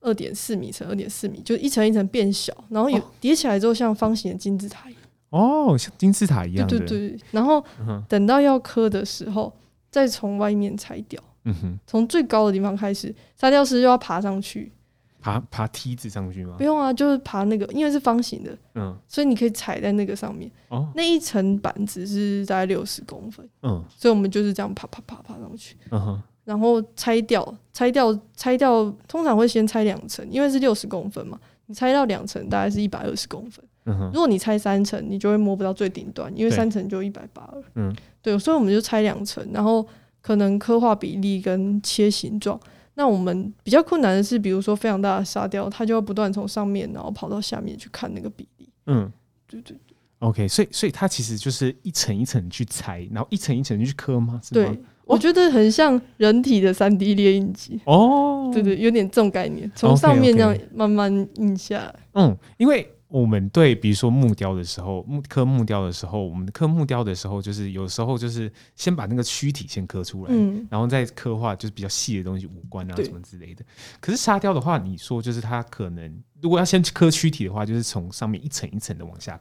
[0.02, 5.02] 二点四米乘二点四米，就一层一层变小，然后有叠起来之后像方形的金字塔一样。
[5.29, 6.67] 哦，像金字塔一样。
[6.67, 7.63] 对对对，然后
[8.07, 9.51] 等到要磕的时候，
[9.89, 11.21] 再从外面拆掉。
[11.43, 14.71] 嗯哼，从最高的地方开始，沙雕师就要爬上去。
[15.21, 16.53] 爬爬梯子上去吗？
[16.55, 20.49] 不用啊，就是爬那个，因为是方形的，嗯，所以你可以踩在那个上面。
[20.69, 25.75] 哦，那一层板子是大概六十公分，嗯，所以我们就是这样爬爬爬爬上去。
[25.89, 33.65] 嗯哼，然后拆掉，拆掉，拆掉，通常会先拆两层，因为是六十公分嘛，你拆到两层大概是一百二十公分。
[33.86, 37.62] 如果你拆三层，你就会摸不到最顶端，因为三层就一百八了。
[37.76, 39.86] 嗯，对，所以我们就拆两层，然后
[40.21, 42.60] 可能刻画比例跟切形状。
[42.95, 48.67] 那我们比较困难的是，比如说非常大的沙雕，它就要不断从上面然后跑到下面去看那个比例。
[48.88, 49.12] 嗯，
[49.48, 49.95] 对对对。
[50.19, 54.41] OK，所以所以它其实就是一层一层去拆，然后一层一层去刻吗？
[54.43, 54.65] 是吗？
[54.65, 57.80] 对，我觉得很像人体的三 D 列印机。
[57.86, 61.95] 哦，对对，有点这种概念，从上面这样慢慢印下来。
[62.13, 62.89] 嗯，因为。
[63.21, 73.63] 我们对，比如说木雕的时候，木刻木雕的时候，我们刻木雕的时候，就是有时候就是先把那个躯体先刻出来，嗯，然后再刻画就是比较细的东西，五官啊什么之类的。
[74.01, 79.39] 可是沙雕的话，你说就是它可能如果要先刻躯体的话，就是从上面一层一层的往下，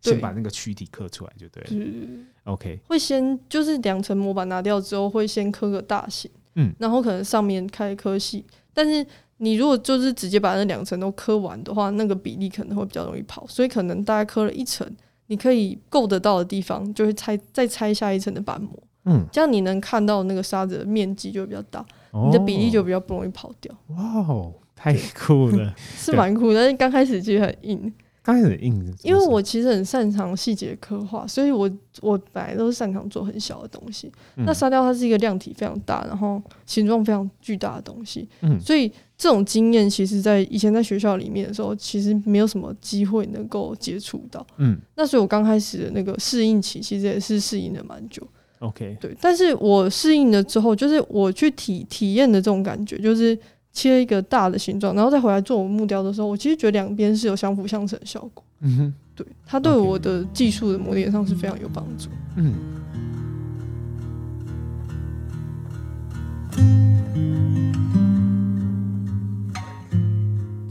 [0.00, 1.68] 先把那个躯体刻出来就对了。
[1.70, 9.06] 嗯，OK，会先就是两层模板拿掉之后，会先刻个大型，嗯，然后可能上面开刻细，但是。
[9.42, 14.88] 你如果就是直接把那两层都磕完的话，那个比例可能会比较容易跑，所以可能大概磕了一层，
[15.26, 18.70] 你可以够得到的地方就会拆，再拆下一层的板膜，
[19.06, 23.74] 嗯，这样你能看到那个沙子的面积就会比较大，哦、你的比例就比较不容易跑掉。
[23.88, 27.92] 哇哦，太酷了，是蛮酷的，但是刚开始其实很硬。
[28.24, 31.68] 刚开始很硬，因为我其实很擅长细节刻画，所以我
[32.00, 34.12] 我本来都是擅长做很小的东西。
[34.36, 44.76] 嗯、那沙雕它是一个量体非常大，然后形状非常巨大的东西，嗯，所以这种经验其实，在以前在学校里面的时候，其实没有什么机会能够接触到，嗯。
[44.96, 48.26] 那所以我刚开始的那个适应期，其实也是适应了蛮久。
[48.58, 53.38] OK，对，但是我适应了之后，就是我去体体验的这种感觉，就是。
[53.74, 58.44] 切一个大的形状，然后再回来做我木雕的时候，我其实觉得两边是有相辅相成的效果。
[58.60, 62.10] 嗯哼，对，它对我的技术的磨练上是非常有帮助。
[62.36, 62.52] 嗯。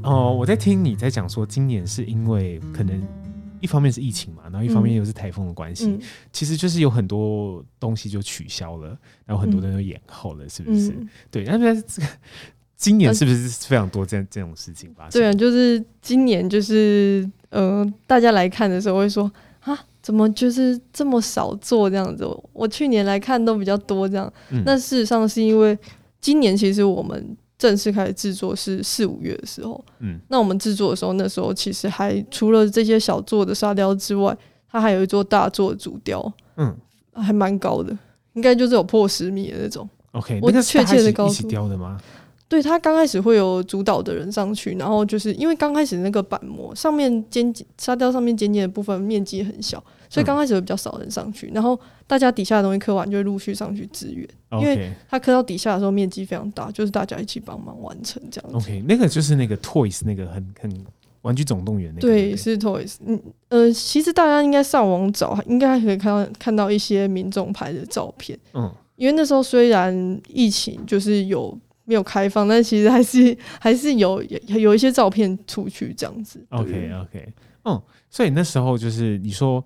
[0.04, 3.02] 哦，我在听你在讲说，今年是因为可能
[3.60, 6.00] 一方面是疫情嘛，然后一方面又是台风的关系，嗯、
[6.32, 10.90] 其实就是有很多东西就取消了，然后很多人都延后了，嗯、是不是？
[10.92, 12.08] 嗯、对，那边这个。
[12.76, 15.12] 今年是不是非常多这样这种事情发生？
[15.12, 22.26] 对啊，就是今年就是呃，大家来看的时候会说啊，怎么就是这么少做这样子？
[22.54, 24.34] 我去年来看都比较多这样。
[24.50, 25.78] 嗯、那事实上是因为
[26.20, 34.36] 今年其实我们正式开始制作是四五月的时候，嗯，那我们制作的时候那时候其实还除了这些小座的沙雕之外，
[34.68, 36.76] 它还有一座大座的主雕，嗯，
[37.14, 37.96] 还蛮高的，
[38.34, 39.88] 应该就是有破十米的那种。
[40.14, 42.02] OK，我确切的高度一起雕的吗？
[42.50, 54.28] 对，它刚开始会有主导的人上去，然后就是因为刚开始那个板模上面尖沙雕上面尖尖的部分面积很小，所以刚开始会比较少人上去，然后大家底下的东西刻完就会陆续上去支援，
[54.60, 58.58] 因为它刻到底下的时候面积非常大，就是大家一起帮忙完成这样子。
[58.58, 60.86] OK，那个就是那个 Toys 那个很很
[61.22, 62.08] 玩具总动员那个。
[62.08, 62.98] 对，是 Toys。
[63.06, 68.38] 嗯呃，其实大家应该上网找，应该还可以看到看到一些民众拍的照片。
[68.54, 71.58] 嗯，因为那时候虽然疫情就是有。
[71.84, 76.40] 没有开放，但其实还是还是有有一些照片出去这样子。
[76.50, 77.34] OK OK，
[77.66, 79.62] 嗯，所以那时候就是你说，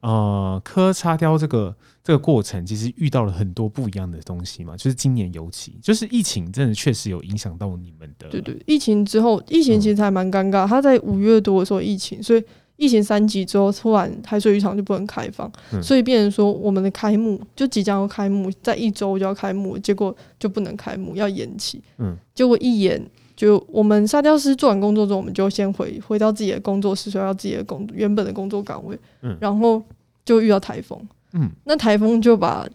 [0.00, 4.76] 呃，刻沙雕这个这个过程，其实遇到了很多不一样的东西嘛。
[4.76, 8.28] 就是今年尤其，就是疫情真的确实有影响到你们的。
[8.28, 10.66] 对对，疫情之后，疫情其实还蛮尴尬。
[10.66, 12.44] 他、嗯、在五月多的时候疫情，所以。
[12.78, 21.82] 疫情三级之后，突然海水浴场就不能开放，嗯、所以变成说我们的开幕就即将要开幕，在一周就要开幕，结果就不能开幕，要延期。
[21.96, 23.02] 嗯，结果一延，
[23.36, 28.98] 就我们沙雕师做完工作之后，我们就先回回到自己的工作室，回到自己的工原本的工作岗位。
[29.22, 29.82] 嗯，然后
[30.24, 30.98] 就遇到台风。
[31.34, 32.66] 嗯，那台风就把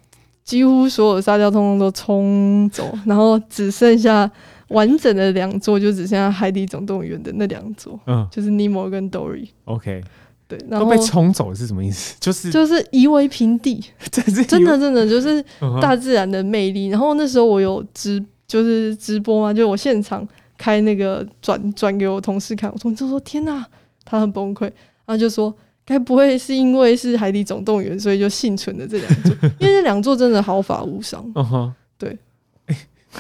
[0.43, 4.32] 几乎所有的沙雕通通都冲走，然后只剩下。
[4.71, 9.45] 完整的两座就只剩下《海底总动员》的那两座，嗯，就是尼莫跟 Dory。
[9.65, 10.02] OK，
[10.47, 12.15] 对，然后都被冲走是什么意思？
[12.21, 15.43] 就是就是夷为平地， 真的真的就是
[15.82, 16.88] 大自然的魅力。
[16.88, 20.26] 然后那时候我有直就是直播嘛，就我现场
[20.62, 23.65] 开那个转转给我同事看，我同事说：“天哪，
[24.06, 24.65] 他很崩溃。”
[25.06, 25.52] 然后就说
[25.84, 29.32] ：“该不会是因为是《海底总动员》，所以就幸存的这两座？
[29.58, 32.15] 因为这两座真的毫发无伤。”嗯哼，对。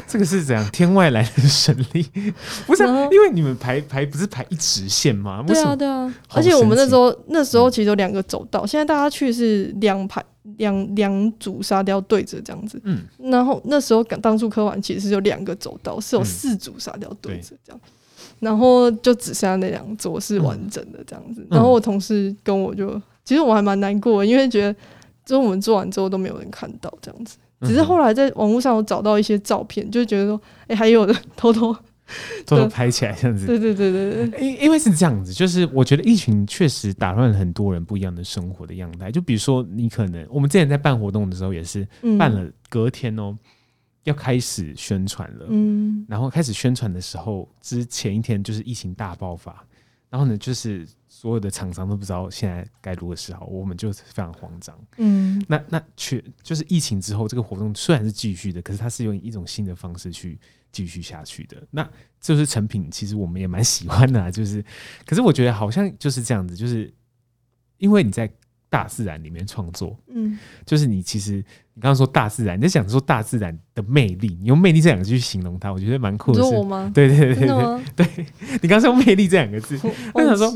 [0.07, 0.65] 这个是怎样？
[0.71, 2.05] 天外来的神力？
[2.65, 5.43] 不是、啊，因为你们排排不是排一直线吗？
[5.45, 6.13] 对啊，对啊。
[6.29, 10.23] 而且我们那时候那时候其实有两个走道，嗯、现在大家去是两排
[10.57, 12.79] 两两组沙雕对着这样子。
[12.83, 13.03] 嗯。
[13.17, 17.79] 然后那时候当初刻完其实是有两个走道，是有四组沙雕对着这样。
[17.83, 17.91] 嗯、
[18.39, 21.41] 然后就只剩下那两座是完整的这样子。
[21.41, 24.75] 嗯、然后我同事跟我就，其实我还蛮难过的，因为觉得
[25.25, 27.37] 就我们做完之后都没有人看到这样子。
[27.61, 31.75] 只是后来在网络上有找到一些照片，就觉得说，哎、欸，还有的偷偷
[32.45, 33.45] 偷偷拍起来这样子。
[33.45, 39.11] 对对对对对，因因为是这样子，就是我觉得疫情确实打乱了很多人不一样的生活的样态。
[39.11, 43.39] 就比如说，你可能我们之前在办活动的时候，也是办了隔天哦、喔，嗯、
[44.03, 45.45] 要开始宣传了。
[45.49, 49.65] 嗯，然后开始宣传的时候，之前一天就是疫情大爆发，
[50.09, 50.87] 然后呢，就是。
[51.13, 54.75] 所有的厂商都不知道现在该如何是好，我们就非常慌张。
[54.97, 60.39] 嗯，那那确就是疫情之后，这个活动虽然是继续的，可是它是用一种新的方式去
[60.71, 61.57] 继续下去的。
[61.71, 64.63] 那就是成品，其实我们也蛮喜欢的啊， 就是，
[65.05, 66.93] 可是我觉得好像就是这样子，就是
[67.77, 68.31] 因为你在。
[68.71, 76.41] 大自然里面创作，嗯，就是你其实你刚刚说大自然，你在想说大自然的魅力，你用魅力这两个字去形容它，我觉得蛮酷的。
[76.41, 76.89] 是我吗？
[76.95, 78.25] 对对对对 对，
[78.61, 79.77] 你刚刚说用魅力这两个字，
[80.13, 80.49] 我 想说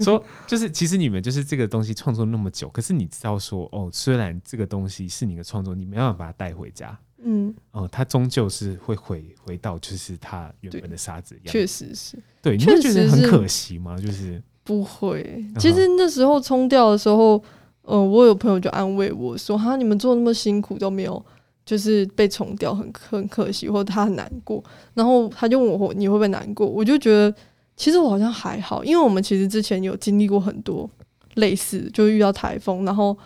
[0.00, 13.98] 说就是其实你们就是这个东西创作那么久，可是你知道说哦，虽然这个东西是你的创作，你没办法把它带回家，嗯，哦，它终究是会回回到就是它原本的沙子一样，确实是，对，你会觉得很可惜吗？
[13.98, 17.42] 就是不会，其实那时候冲掉的时候。
[17.82, 21.24] 呃，我有朋友就安慰我说：“哈，你们做那么辛苦都没有，
[21.64, 27.34] 就是被冲掉，很很可惜，或者他很难过。”然后他就问我：“你会不会难过？”我就觉得，
[27.78, 30.86] 其实我好像还好，因为我们其实之前有经历过很多
[31.36, 33.16] 类似，就遇到台风，然后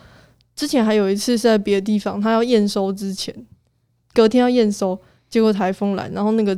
[0.55, 3.35] 之前还有一次是在别的地方，他要验收之前，
[4.13, 4.99] 隔天要验收，
[5.29, 6.57] 结果台风来，然后那个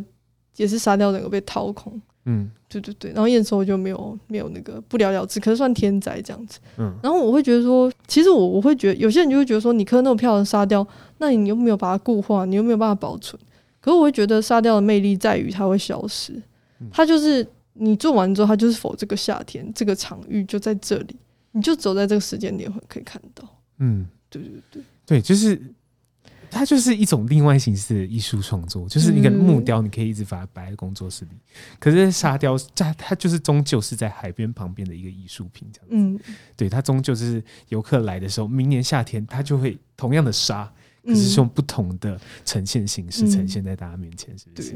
[0.58, 2.01] 也是沙雕整个被掏空。
[2.28, 6.60] 嗯，对对对，然后验收就没有没有那个不了了之，可是算天灾这样子。
[6.78, 10.86] 嗯，然后我会觉得说，其实我我会觉得有些人就会觉得说，你刻那么漂亮的沙雕，
[11.20, 13.39] 那你又没有把它固化，你又没有办法保存。
[13.80, 16.34] 可是我会觉得沙雕的魅力在于它会消失，
[16.91, 21.16] 它就是你做完之后，它就是否这个夏天这个场域就在这里，
[21.51, 23.47] 你就走在这个时间点会可以看到。
[23.78, 25.62] 嗯，对对对对，就是。
[26.58, 31.32] 它就是一种另外形式的艺术创作，就是一个木雕，你可以一直把它摆在工作室里。
[31.34, 31.49] 嗯、
[31.82, 36.24] 可是沙雕，它它就是终究是在海边旁边的一个艺术品，这样子。
[36.26, 40.72] 嗯，对，它终究是游客来的时候，明年夏天它就会同样的沙，
[41.06, 44.72] 可是是用不同的呈现形式呈现在大家面前，嗯、是不是？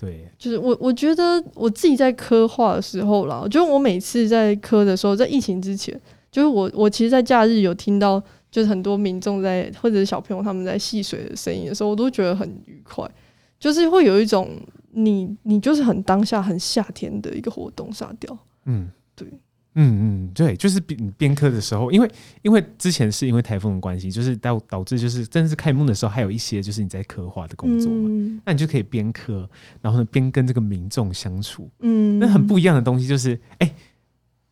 [0.00, 5.96] 对，对就是我我觉得我自己在刻画的时候啦，我觉得我每次在刻的时候，在疫情之前，
[6.32, 8.20] 就是我我其实，在假日有听到。
[8.52, 13.10] 就是很多民众在或者是小朋友他们在戏水的声音的时候，我都觉得很愉快，
[13.58, 14.50] 就是会有一种
[14.90, 18.38] 你你就是很当下很夏天的一个活动沙雕。
[18.66, 19.26] 嗯，对，
[19.74, 22.10] 嗯嗯对，就是边边刻的时候，因为
[22.42, 29.48] 因为之前是因为台风的关系，就是导导致就是正式开幕的时候还有一些就是你在刻画的工作嘛，嗯、那你就可以边刻，
[29.80, 33.74] 然后呢边跟这个民众相处，嗯，那很不一样的东西就是哎、欸，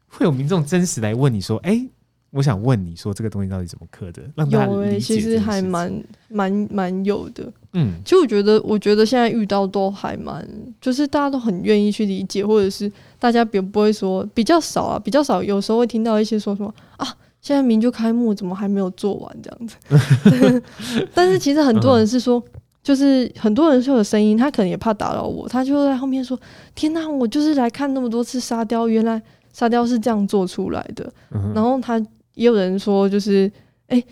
[0.07, 1.73] 会有民众真实来问你说哎。
[1.73, 1.91] 欸
[2.33, 4.23] 我想问你说这个东西到底怎么刻的？
[4.37, 4.77] 让大家理解。
[4.77, 5.93] 有诶，其实还蛮
[6.29, 7.53] 蛮蛮有的。
[7.73, 10.47] 嗯，其实我觉得，我觉得现在遇到都还蛮，
[10.81, 15.43] 就是大家都很愿意去理解，或者是大家别不会说比较少啊，比较少。
[15.43, 17.07] 有时候会听到一些说什么啊，
[17.41, 20.63] 现在明就开幕，怎么还没有做完这样子？
[21.13, 22.41] 但是其实很多人是说，
[22.81, 26.39] 就是很多人说有声音，他可能也怕打扰我，他就在后面说
[26.77, 29.21] ：“天哪，我就是来看那么多次沙雕，原来
[29.53, 31.13] 沙雕是这样做出来的。”
[31.53, 32.01] 然后他。
[32.41, 33.47] 也有人说，就是
[33.89, 34.07] 哎、欸，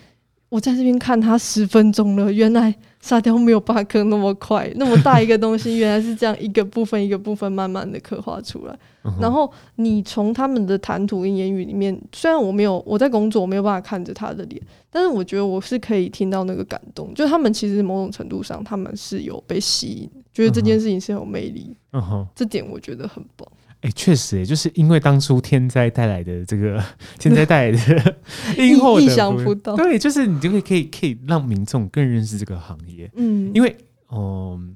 [0.49, 8.79] 我在这边看他十分钟了，原来沙雕没有巴克那么快，那么大一个东西，原来是这样一个部分一个部分慢慢的刻画出来。
[9.19, 14.61] 然后你从他们的谈吐跟言语里面，虽然我没有我在工作，我没有办法看着他的脸，
[14.91, 21.75] 但是我觉得我是可以听到那个感动，就他们其实某种程度上他们是有被吸引，觉得这件事情是有魅力。
[21.93, 23.47] 嗯哼，这点我觉得很棒。
[23.81, 26.83] 哎，确实，哎，就是因为当初天灾带来的这个
[27.17, 28.15] 天灾带来的
[28.57, 33.75] 因祸，意想不到，对，就是你就会可以可以让民众更认识这个行业，嗯，因为，
[34.11, 34.75] 嗯，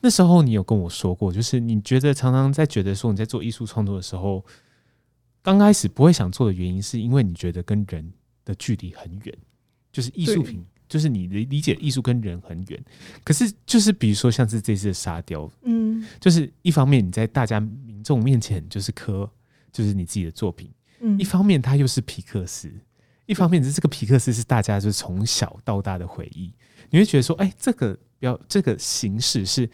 [0.00, 4.44] 那时候你有跟我说过，就是你觉得常常在觉得说你在做艺术创作的时候，
[5.42, 8.12] 刚开始不会想做的原因，是因为你觉得跟人
[8.44, 9.34] 的距离很远，
[9.92, 10.64] 就是艺术品。
[10.88, 12.84] 就是你的理解，艺术跟人很远，
[13.22, 17.60] 可是就是比如说像是这次的沙雕，嗯，就是一方面你在大家
[18.00, 19.30] 民众面前就是刻，
[19.70, 22.72] 就是你自己的作品，嗯，一方面它又是皮克斯，
[23.26, 26.50] 一方面是这个皮克斯是大家就是从小到大的回忆，
[26.88, 29.68] 你会觉得说，哎，这个标这个形式是。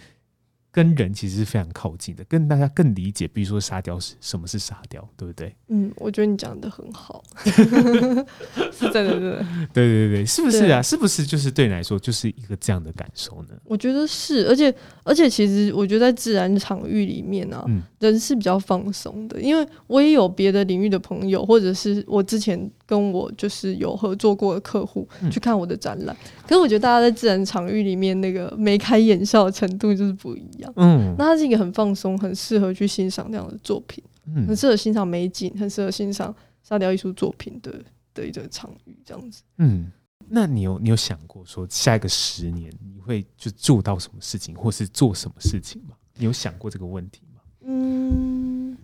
[0.76, 5.56] 跟人其实是非常靠近的，跟大家更理解，比如说沙雕是什么是沙雕，对不对？
[5.68, 10.82] 嗯，我觉得你讲的很好， 是真的，真的，对对对，是不是啊？
[10.82, 13.54] 是不是就是对你来说就是一个这样的感受呢？
[13.64, 22.70] 我觉得是，而且而且其实我觉得在自然场域里面啊，嗯，人是比较放松的，因为我也有别的领域的朋友，或者是我之前。
[22.86, 30.72] 跟我就是有合作过的客户去看我的展览，嗯、可是我觉得大家在自然场域里面那个眉开眼笑的程度就是不一样。
[30.76, 36.32] 嗯，那它是一个很放松、很适合去欣赏这样的作品，嗯、很适合欣赏美景、很适合欣赏
[36.62, 37.74] 沙雕艺术作品的
[38.14, 39.42] 的一个场域，这样子。
[39.58, 39.90] 嗯，
[40.28, 45.96] 那你有你有想过说下一个十年你会就做到什么事情，或是做什么事情吗？
[46.14, 47.40] 你有想过这个问题吗？
[47.62, 48.78] 嗯，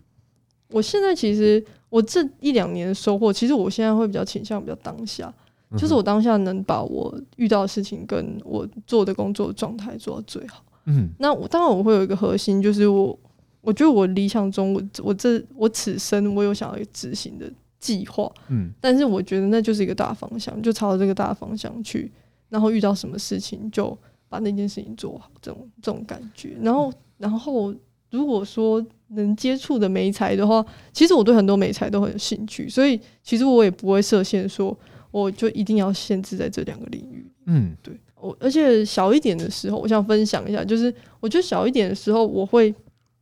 [0.71, 1.65] 我现在其实。
[1.93, 5.31] 我这一两年的收获，其实我现在会比较倾向比较当下，
[5.77, 10.65] 就是我当下能把我遇到的事情跟我做的工作的状态做到最好。
[10.87, 13.19] 嗯，那我当然我会有一个核心，就是我
[13.61, 18.33] 我觉得我理想中我我这我此生我有想要执行的计划。
[18.49, 22.11] 嗯，但是我觉得那就是一个大方向，就朝着这个大方向去，
[22.49, 23.95] 然后遇到什么事情就
[24.31, 26.57] 把那件事情做好，这种这种感觉。
[26.63, 27.75] 然后然后
[28.13, 28.87] 如果说。
[29.15, 34.75] 能接触的美材的话，其实我对很多美材都很有兴趣，所以其实我也不会设限，说
[35.11, 37.31] 我就一定要限制在这两个领域。
[37.45, 40.91] 嗯，对我，而且小一点的时候，我想分享一下，就是
[41.21, 42.75] 我觉得小一点的时候，我会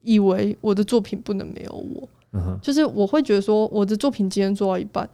[0.02, 5.10] 以为我的作品不能没有我，嗯，就是我会觉得说我的作品今天做到一半，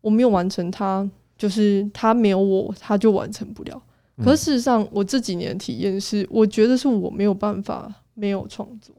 [0.00, 3.82] 我没有完成它，就是它没有我，它就完成不了。
[4.22, 8.94] 可是事实上，我这几年的体验是，我觉得是我没有办法没有创作。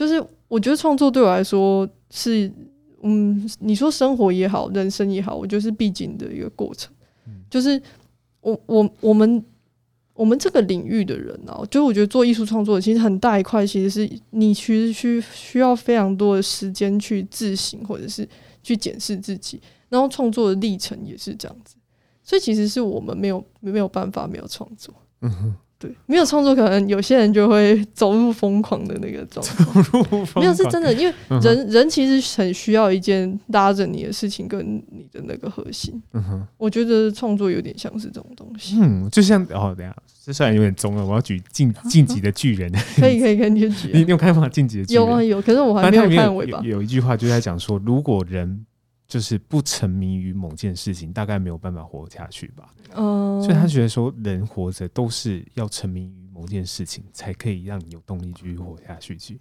[0.00, 2.50] 就是我觉得创作对我来说是，
[3.02, 6.90] 嗯，你说生活也好，人生也好，我觉得是必经的一个过程。
[7.50, 7.78] 就是
[8.40, 9.44] 我我我们
[10.14, 18.26] 我们这个领域的人啊，就是我觉得做艺术创作其实很大一块，其实是你其实需需要非常多的时间去自省，或者是
[18.62, 21.76] 去检视自己，然后创作的历程也是这样子。
[22.22, 24.94] 所以其实是我们没有没有办法没有创作。
[25.20, 29.64] 嗯哼，对，没有创作，可能有些人就会走入疯狂的那个状态。
[30.38, 34.60] 没有是真的，因为人、嗯、人其实很需要一件拉着你的事情，跟
[34.90, 35.98] 你的那个核心。
[36.12, 38.76] 嗯哼，我觉得创作有点像是这种东西。
[38.78, 42.70] 嗯，就像哦，等下，这虽然有点中了，我要举进晋级的巨人。
[42.96, 43.90] 可以可以，可以举。
[43.94, 44.46] 你你有看吗？
[44.50, 46.58] 进级的巨人有啊有，可是我还没有看尾巴。
[46.58, 48.66] 有，有一句话就在讲说，如果人
[49.10, 52.72] 就是不沉迷于某件事情，大概没有办法活下去吧。
[52.94, 59.16] 哦，所以他觉得说，人活着都是要沉迷于某件事情，才可以让你有动力继续活下去。
[59.16, 59.40] 去，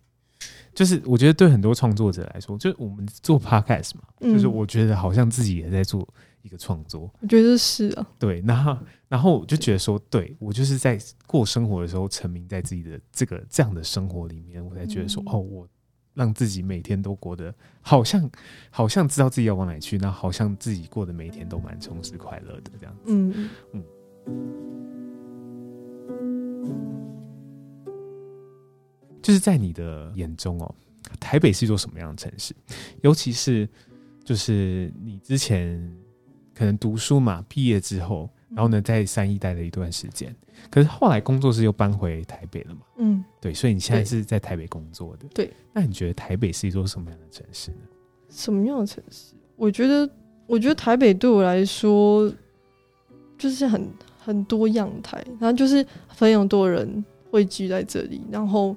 [0.73, 6.07] 就是我觉得对很多创作者来说，就是我们做 podcast 嘛，就是我觉得好像自己也在做
[6.41, 7.07] 一个创作。
[7.21, 8.75] 我觉得是啊，对，然后
[9.07, 10.97] 然后我就觉得说，对我就是在
[11.27, 15.67] 过生活的时候，沉迷在自己的这个这样的生活里面，我才觉得说，哦，我。
[16.19, 18.29] 让自己每天都过得好像
[18.69, 23.01] 好像知道自己要往哪里去，那好像自己过得每一天都蛮充实快乐的这样子。
[23.05, 23.81] 嗯嗯。
[29.21, 30.75] 就是在你的眼中哦，
[31.21, 32.53] 台北是一座什么样的城市？
[32.99, 33.69] 尤其是
[34.25, 35.81] 就是你之前
[36.53, 38.29] 可能读书嘛，毕业之后。
[38.55, 40.35] 然后呢，在三义待了一段时间，
[40.69, 42.81] 可是后来工作室又搬回台北了嘛？
[42.97, 45.25] 嗯，对，所以你现在是在台北工作的。
[45.33, 47.77] 对，那你觉得台北是一座什么样的城市呢？
[48.29, 49.33] 什么样的城市？
[49.55, 50.09] 我觉得，
[50.47, 52.31] 我觉得台北对我来说
[53.37, 53.87] 就是很
[54.17, 58.75] 很多样态，然后就是非常多人汇聚在这里，然后。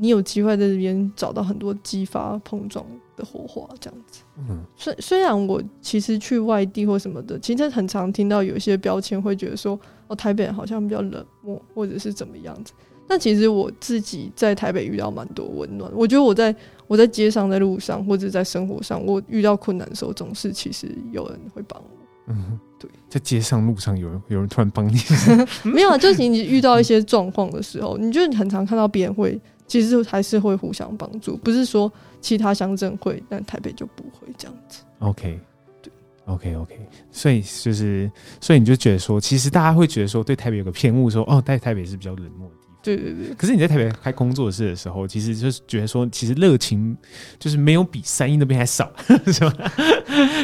[0.00, 2.82] 你有机会在这边找到很多激发碰撞
[3.16, 4.22] 的火花，这样子。
[4.38, 12.72] 嗯，虽虽然我其实去外地或什么的，其实很常听到有一些标签，会觉得说，哦，台北人好像比较冷漠，或者是怎么样子。
[13.06, 15.90] 但其实我自己在台北遇到蛮多温暖。
[15.94, 16.54] 我觉得我在
[16.86, 21.88] 我在街上、在路上或者在生活上，我遇到困难的时候，总是其实有人会帮我。
[22.28, 24.96] 嗯，对，在街上、路上有人有人突然帮你，
[25.68, 25.98] 没有啊？
[25.98, 29.38] 就是你遇到一些状况的时候，你就很常看到别人会。
[29.70, 31.90] 其实还是会互相帮助，不是说
[32.20, 34.80] 其他乡镇会，但台北就不会这样子。
[34.98, 35.38] OK，
[35.80, 35.92] 对
[36.24, 36.80] ，OK OK，
[37.12, 38.10] 所以就是，
[38.40, 42.76] 所以你就觉得说，其实大家会觉得说，对台北有个偏误，说哦，在台北是比较冷漠的地方。
[42.82, 43.32] 对对对。
[43.34, 46.96] 可是你在台北开工作室的时候，其实就是觉得说，其实热情
[47.38, 48.92] 就是没有比三一那边还少，
[49.32, 49.54] 是吧？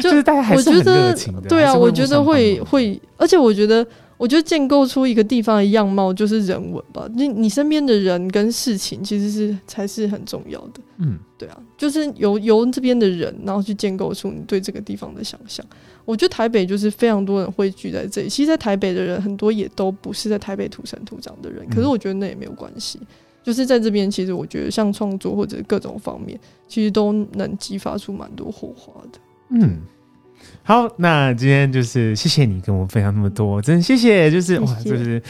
[0.01, 1.41] 就，就是大家还是很热情的。
[1.49, 3.85] 对啊，我觉得会会，而且我觉得。
[4.17, 10.81] 我觉得建构出一个地方的样貌就是人文吧，你你身边的人跟事情其实是才是很重要的。
[10.97, 15.63] 嗯，对啊，就是由由这边的人，然后去建构出你对这个地方的想象。
[16.03, 22.99] 我觉得台北就是非常多人汇聚在这里，其实，在台北的人很多也都不是在台北土生土长的人，可是我觉得那也没有关系。
[23.43, 29.19] 就是在这边，其实我觉得像创作或者各种方面，其实都能激发出蛮多火花的。
[29.51, 29.77] 嗯。
[30.63, 35.21] 好，那今天就是谢谢你跟我分享那么多，真谢谢，就是哇，就是。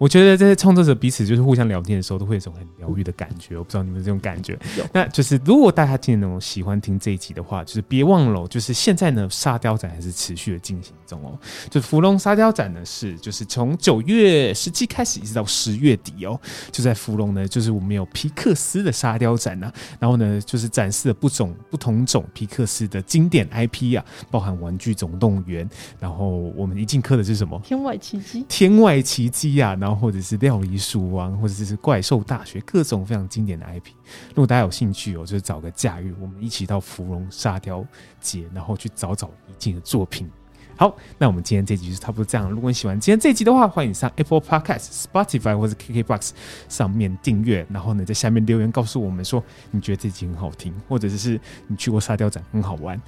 [0.00, 3.58] 我觉得这些创作者彼此就是互相聊天的时候，都会有一种很疗愈的感觉。
[3.58, 4.58] 我不知道你们这种感觉。
[4.94, 11.38] 那就是如果大家今天那种喜欢听这一集的话，就是别忘了，就是现在呢，沙雕展还是持续的进行中哦。
[11.68, 16.40] 就芙蓉沙雕展呢，是就是从九月十七开始，一直到十月底哦。
[16.72, 26.26] 就在芙蓉呢，就是我们有皮克斯的沙雕展呢，然后呢，就是展示了不种不同种皮克斯的经典 IP 啊，包含《玩具总动员》，然后
[26.56, 27.60] 我们一进课的是什么？
[27.62, 28.46] 天外奇迹。
[28.48, 29.89] 天外奇迹啊，然后。
[29.94, 33.90] 或者是料理鼠王，或者是怪兽大学，各种非常经典的 IP。
[34.30, 37.84] 如果大家有兴趣哦，就找个假日，我们一起到芙蓉沙雕
[38.20, 40.30] 节，然后去找找一静的作品。
[40.76, 42.50] 好，那我们今天这集就差不多这样。
[42.50, 46.30] 如果你喜欢今天这集的话，欢迎上 Apple Podcast、Spotify 或者 KKBox
[46.70, 52.98] 上面订阅，然后呢，在下面留言告诉我们说你觉得这集很好听，或者是你去过沙雕展很好玩，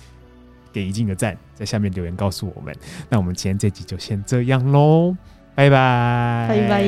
[0.71, 2.77] 给一静个赞，在下面留言告诉我们。
[3.09, 5.17] 那我们今天这集就先这样喽。
[5.55, 6.83] 拜拜，拜拜。